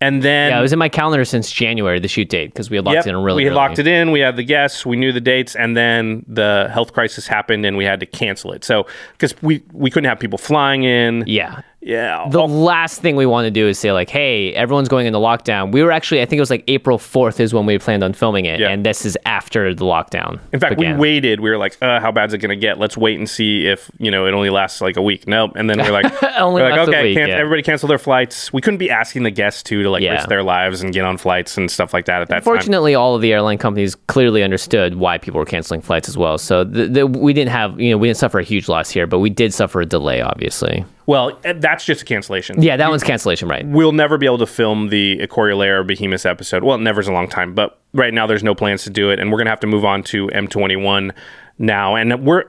[0.01, 2.77] And then Yeah, it was in my calendar since January, the shoot date, because we
[2.77, 3.55] had locked Yep, it in really we had early.
[3.57, 4.11] locked it in.
[4.11, 4.85] We had the guests.
[4.85, 8.53] We knew the dates, and then the health crisis happened, and we had to cancel
[8.53, 8.63] it.
[8.63, 11.25] So because we we couldn't have people flying in.
[11.27, 11.63] Yeah.
[11.81, 12.27] Yeah.
[12.29, 15.71] The last thing we want to do is say like, "Hey, everyone's going into lockdown."
[15.71, 18.11] We were actually, I think it was like April fourth is when we planned on
[18.13, 20.39] filming it, and this is after the lockdown.
[20.51, 20.95] In fact, began.
[20.97, 21.39] we waited.
[21.39, 22.79] We were like, uh, "How bad's it going to get?
[22.79, 25.53] Let's wait and see if you know it only lasts like a week." Nope.
[25.55, 27.35] And then we're like, Only we're like, "Okay, week, can- yeah.
[27.35, 30.13] everybody cancel their flights." We couldn't be asking the guests to to like Yeah.
[30.15, 32.43] risk their lives and get on flights and stuff like that at that time.
[32.43, 36.37] Fortunately, all of the airline companies clearly understood why people were canceling flights as well.
[36.37, 39.07] So the, the, we didn't have, you know, we didn't suffer a huge loss here,
[39.07, 40.83] but we did suffer a delay, obviously.
[41.09, 42.61] Well, eh, that's just a cancellation.
[42.61, 43.65] Yeah, that one's cancellation, right?
[43.65, 46.63] We'll never be able to film the Ikoria Lair Behemoth episode.
[46.63, 49.31] Well, never's a long time, but right now there's no plans to do it, and
[49.31, 51.11] we're gonna have to move on to M21
[51.57, 51.95] now.
[51.95, 52.43] And we're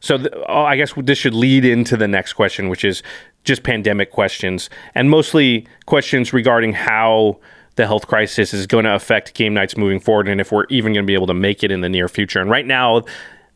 [0.00, 3.02] so th- oh, I guess this should lead into the next question, which is
[3.42, 7.40] just pandemic questions, and mostly questions regarding how
[7.76, 10.92] the health crisis is going to affect game knights moving forward, and if we're even
[10.92, 12.38] going to be able to make it in the near future.
[12.38, 13.04] And right now,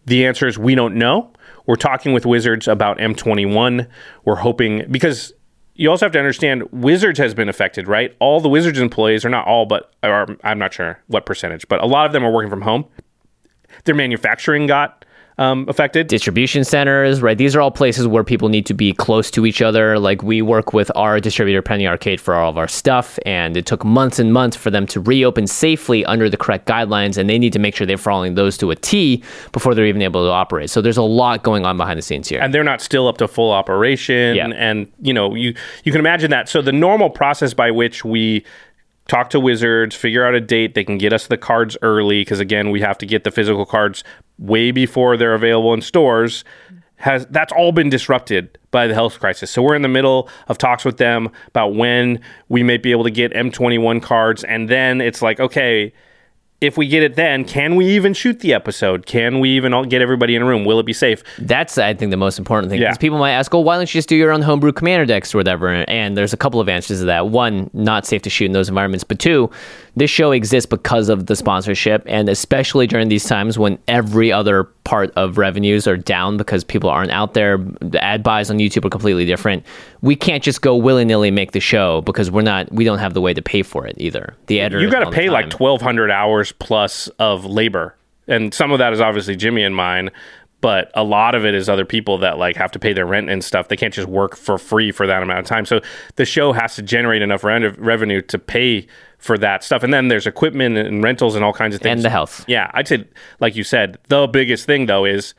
[0.06, 1.30] the answer is we don't know.
[1.66, 3.88] We're talking with Wizards about M21.
[4.24, 5.32] We're hoping because
[5.74, 8.16] you also have to understand Wizards has been affected, right?
[8.18, 11.82] All the Wizards employees are not all, but are, I'm not sure what percentage, but
[11.82, 12.86] a lot of them are working from home.
[13.84, 15.04] Their manufacturing got
[15.38, 16.06] um, affected.
[16.06, 17.36] Distribution centers, right?
[17.36, 19.98] These are all places where people need to be close to each other.
[19.98, 23.66] Like we work with our distributor Penny Arcade for all of our stuff, and it
[23.66, 27.38] took months and months for them to reopen safely under the correct guidelines, and they
[27.38, 29.22] need to make sure they're following those to a T
[29.52, 30.70] before they're even able to operate.
[30.70, 32.40] So there's a lot going on behind the scenes here.
[32.40, 34.48] and they're not still up to full operation Yeah.
[34.54, 38.44] and you know you you can imagine that so the normal process by which we
[39.08, 42.40] talk to wizards figure out a date they can get us the cards early because
[42.40, 44.02] again we have to get the physical cards
[44.38, 46.44] way before they're available in stores
[46.96, 49.50] has that's all been disrupted by the health crisis.
[49.50, 53.04] So we're in the middle of talks with them about when we may be able
[53.04, 55.92] to get m21 cards and then it's like okay
[56.60, 59.04] if we get it then, can we even shoot the episode?
[59.04, 60.64] Can we even all get everybody in a room?
[60.64, 61.22] Will it be safe?
[61.38, 62.80] That's, I think, the most important thing.
[62.80, 62.88] Yeah.
[62.88, 65.34] Because people might ask, oh, why don't you just do your own homebrew commander decks
[65.34, 65.68] or whatever?
[65.68, 67.28] And there's a couple of answers to that.
[67.28, 69.04] One, not safe to shoot in those environments.
[69.04, 69.50] But two,
[69.96, 72.02] this show exists because of the sponsorship.
[72.06, 76.88] And especially during these times when every other part of revenues are down because people
[76.88, 79.62] aren't out there, the ad buys on YouTube are completely different.
[80.06, 83.12] We can't just go willy nilly make the show because we're not, we don't have
[83.14, 84.34] the way to pay for it either.
[84.46, 84.80] The editor.
[84.80, 87.94] you got to pay like 1200 hours plus of labor
[88.28, 90.10] and some of that is obviously jimmy and mine
[90.60, 93.30] but a lot of it is other people that like have to pay their rent
[93.30, 95.80] and stuff they can't just work for free for that amount of time so
[96.16, 98.84] the show has to generate enough re- revenue to pay
[99.18, 102.04] for that stuff and then there's equipment and rentals and all kinds of things And
[102.04, 102.44] the health.
[102.48, 103.04] yeah i'd say
[103.38, 105.34] like you said the biggest thing though is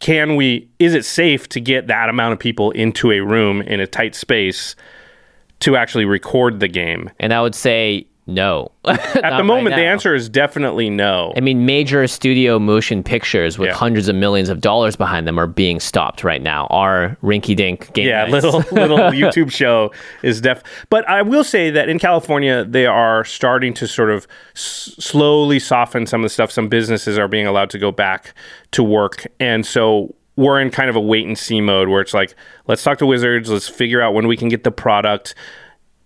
[0.00, 3.80] can we is it safe to get that amount of people into a room in
[3.80, 4.74] a tight space
[5.60, 7.10] to actually record the game?
[7.20, 8.70] And I would say no.
[8.86, 13.68] at the moment the answer is definitely no I mean, major studio motion pictures with
[13.68, 13.74] Yeah.
[13.74, 16.66] hundreds of millions of dollars behind them are being stopped right now.
[16.70, 18.44] Our rinky dink game yeah, nights.
[18.44, 20.62] little little YouTube show is def.
[20.88, 25.58] But I will say that in California, they are starting to sort of s- slowly
[25.58, 26.50] soften some of the stuff.
[26.50, 28.32] Some businesses are being allowed to go back
[28.72, 32.14] to work, and so we're in kind of a wait and see mode where it's
[32.14, 32.34] like,
[32.66, 35.34] let's talk to Wizards, let's figure out when we can get the product.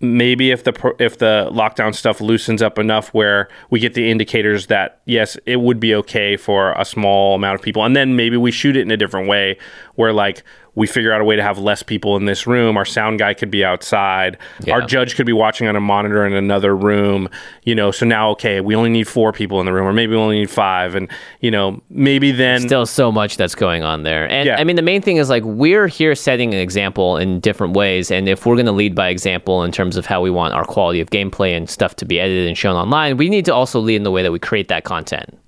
[0.04, 4.66] Maybe if the if the lockdown stuff loosens up enough where we get the indicators
[4.66, 8.36] that yes, it would be okay for a small amount of people, and then maybe
[8.36, 9.58] we shoot it in a different way
[9.94, 10.44] where like
[10.74, 12.76] we figure out a way to have less people in this room.
[12.76, 14.38] Our sound guy could be outside.
[14.70, 17.28] Our judge could be watching on a monitor in another room.
[17.62, 20.12] You know, so now okay, we only need four people in the room, or maybe
[20.12, 21.10] we only need five, and
[21.40, 24.28] you know, maybe then Still so much that's going on there.
[24.28, 24.56] And Yeah.
[24.58, 28.10] I mean, the main thing is like we're here setting an example in different ways.
[28.10, 30.64] And if we're going to lead by example in terms of how we want our
[30.64, 33.78] quality of gameplay and stuff to be edited and shown online, we need to also
[33.78, 35.38] lead in the way that we create that content.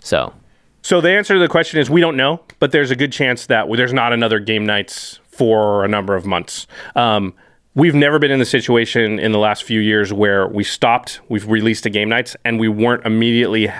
[0.00, 0.32] So
[0.82, 3.46] So the answer to the question is we don't know, but there's a good chance
[3.46, 6.66] that there's not another game knights for a number of months.
[6.96, 7.34] Um,
[7.74, 11.48] we've never been in the situation in the last few years where we stopped, we've
[11.48, 13.70] released a game knights, and we weren't immediately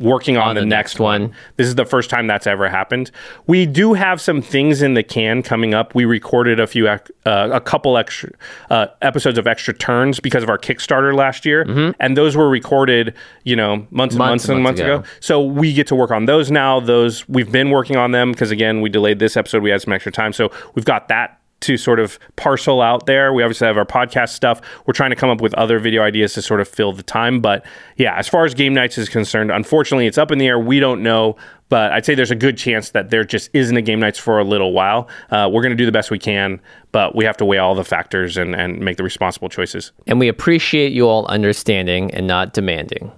[0.00, 1.32] working on, the, next, one.
[1.56, 3.10] This is the first time that's ever happened.
[3.46, 5.94] We do have some things in the can coming up.
[5.94, 8.30] We recorded a few, uh, a couple extra
[8.70, 11.64] uh, episodes of Extra Turns because of our Kickstarter last year,
[12.00, 15.04] and those were recorded, you know, months and months, and months ago.
[15.20, 16.80] So we get to work on those now.
[16.80, 19.62] Those we've been working on them because again, we delayed this episode.
[19.62, 23.32] We had some extra time, so we've got that to sort of parcel out there.
[23.32, 24.60] We obviously have our podcast stuff.
[24.86, 27.40] We're trying to come up with other video ideas to sort of fill the time.
[27.40, 27.64] But
[27.96, 30.58] yeah, as far as game knights is concerned, unfortunately, it's up in the air.
[30.58, 31.36] We don't know.
[31.68, 34.40] But I'd say there's a good chance that there just isn't a game knights for
[34.40, 35.08] a little while.
[35.30, 37.76] Uh, we're going to do the best we can, but we have to weigh all
[37.76, 39.92] the factors and, and make the responsible choices.
[40.08, 43.12] And we appreciate you all understanding and not demanding.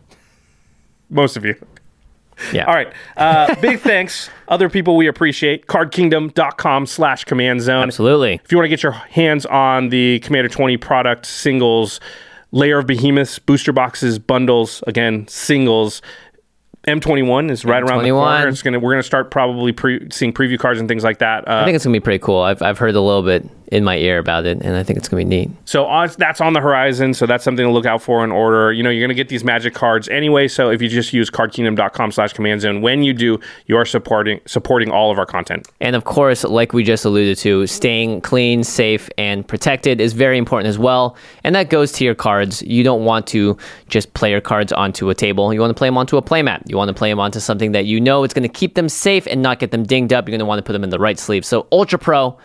[1.09, 1.55] Most of you.
[2.53, 2.65] Yeah.
[2.65, 2.93] All right.
[3.17, 4.31] Uh, big thanks.
[4.49, 5.67] Other people we appreciate.
[5.67, 7.85] CardKingdom.com slash command zone.
[7.85, 8.41] Absolutely.
[8.45, 12.01] If you want to get your hands on the Commander 20 product singles,
[12.51, 16.03] Lair of Behemoths, booster boxes, bundles, again, singles.
[16.87, 18.13] M21 is right around the M21.
[18.13, 18.49] corner.
[18.49, 21.47] It's gonna we're gonna start probably pre- seeing preview cards and things like that.
[21.47, 22.41] Uh, I think it's gonna be pretty cool.
[22.41, 25.09] I've I've heard a little bit in my ear about it, and I think it's
[25.09, 25.51] gonna be neat.
[25.65, 27.15] So on, that's on the horizon.
[27.15, 28.73] So that's something to look out for in order.
[28.73, 30.49] You know, you're going to get these magic cards anyway.
[30.49, 34.41] So if you just use cardkingdom.com slash command zone, when you do, you are supporting
[34.47, 35.69] supporting all of our content.
[35.81, 40.39] And of course, like we just alluded to, staying clean, safe, and protected is very
[40.39, 41.17] important as well.
[41.45, 42.63] And that goes to your cards.
[42.63, 43.57] You don't want to
[43.89, 45.53] just play your cards onto a table.
[45.53, 46.69] You want to play them onto a playmat.
[46.69, 48.89] You want to play them onto something that you know it's going to keep them
[48.89, 50.27] safe and not get them dinged up.
[50.27, 51.45] You're going to want to put them in the right sleeve.
[51.45, 52.39] So Ultra Pro.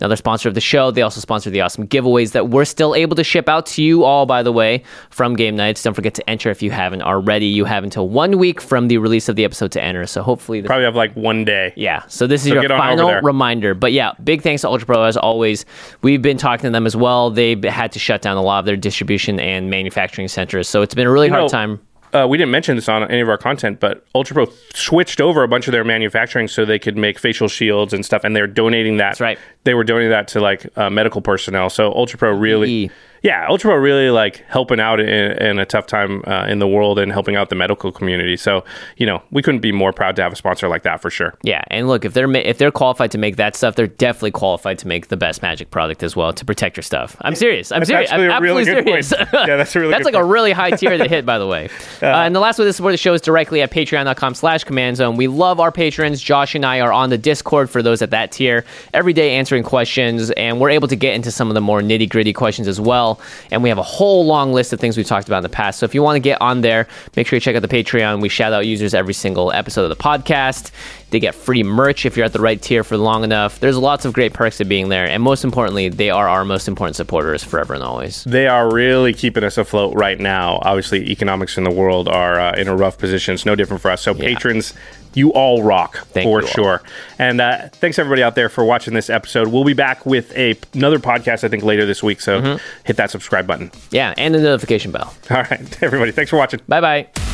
[0.00, 0.90] Another sponsor of the show.
[0.90, 4.04] They also sponsor the awesome giveaways that we're still able to ship out to you
[4.04, 5.82] all, by the way, from Game Knights.
[5.82, 7.46] Don't forget to enter if you haven't already.
[7.46, 10.04] You have until one week from the release of the episode to enter.
[10.06, 11.72] So hopefully, this Probably have like one day.
[11.76, 12.02] yeah.
[12.08, 13.74] So this is So your get on over final reminder.
[13.74, 15.64] But yeah, big thanks to Ultra Pro as always.
[16.02, 17.30] We've been talking to them as well.
[17.30, 20.94] They had to shut down a lot of their distribution and manufacturing centers, so it's
[20.94, 21.80] been a really You hard know, time.
[22.14, 25.42] Uh, we didn't mention this on any of our content, but Ultra Pro switched over
[25.42, 28.46] a bunch of their manufacturing so they could make facial shields and stuff, and they're
[28.46, 29.10] donating that.
[29.10, 29.38] That's right.
[29.64, 31.70] They were donating that to like uh, medical personnel.
[31.70, 32.90] So Ultra Pro really, E.
[33.24, 36.68] yeah, Ultra Pro really like helping out in, in a tough time uh, in the
[36.68, 38.36] world and helping out the medical community.
[38.36, 38.64] So
[38.98, 41.34] you know, we couldn't be more proud to have a sponsor like that for sure.
[41.42, 44.32] Yeah, and look, if they're ma- if they're qualified to make that stuff, they're definitely
[44.32, 47.16] qualified to make the best Magic product as well to protect your stuff.
[47.22, 47.72] I'm serious.
[47.72, 48.12] I'm That's serious.
[48.12, 49.12] I'm really absolutely good serious.
[49.12, 49.28] point.
[49.48, 51.68] Yeah, that's really That's like a really high tier to hit, by the way.
[52.02, 54.96] Uh, and the last way to support the show is directly at patreon.com slash command
[54.96, 55.16] zone.
[55.16, 56.20] We love our patrons.
[56.20, 59.62] Josh and I are on the Discord for those at that tier every day answering
[59.62, 62.78] questions, and we're able to get into some of the more nitty gritty questions as
[62.78, 63.13] well.
[63.50, 65.78] And we have a whole long list of things we've talked about in the past.
[65.78, 66.86] So if you want to get on there,
[67.16, 68.20] make sure you check out the Patreon.
[68.20, 70.70] We shout out users every single episode of the podcast.
[71.14, 73.60] They get free merch if you're at the right tier for long enough.
[73.60, 75.08] There's lots of great perks to being there.
[75.08, 78.24] And most importantly, they are our most important supporters forever and always.
[78.24, 80.58] They are really keeping us afloat right now.
[80.62, 83.32] Obviously, economics in the world are uh, in a rough position.
[83.34, 84.02] It's no different for us.
[84.02, 84.74] So, patrons,
[85.14, 86.52] you all rock Thank for you all.
[86.52, 86.82] sure.
[87.20, 89.46] And uh, thanks everybody out there for watching this episode.
[89.46, 92.20] We'll be back with a, another podcast, I think, later this week.
[92.20, 92.58] So, Mm-hmm.
[92.84, 93.70] hit that subscribe button.
[93.92, 95.14] Yeah, and the notification bell.
[95.30, 96.58] All right, everybody, thanks for watching.
[96.66, 97.33] Bye bye.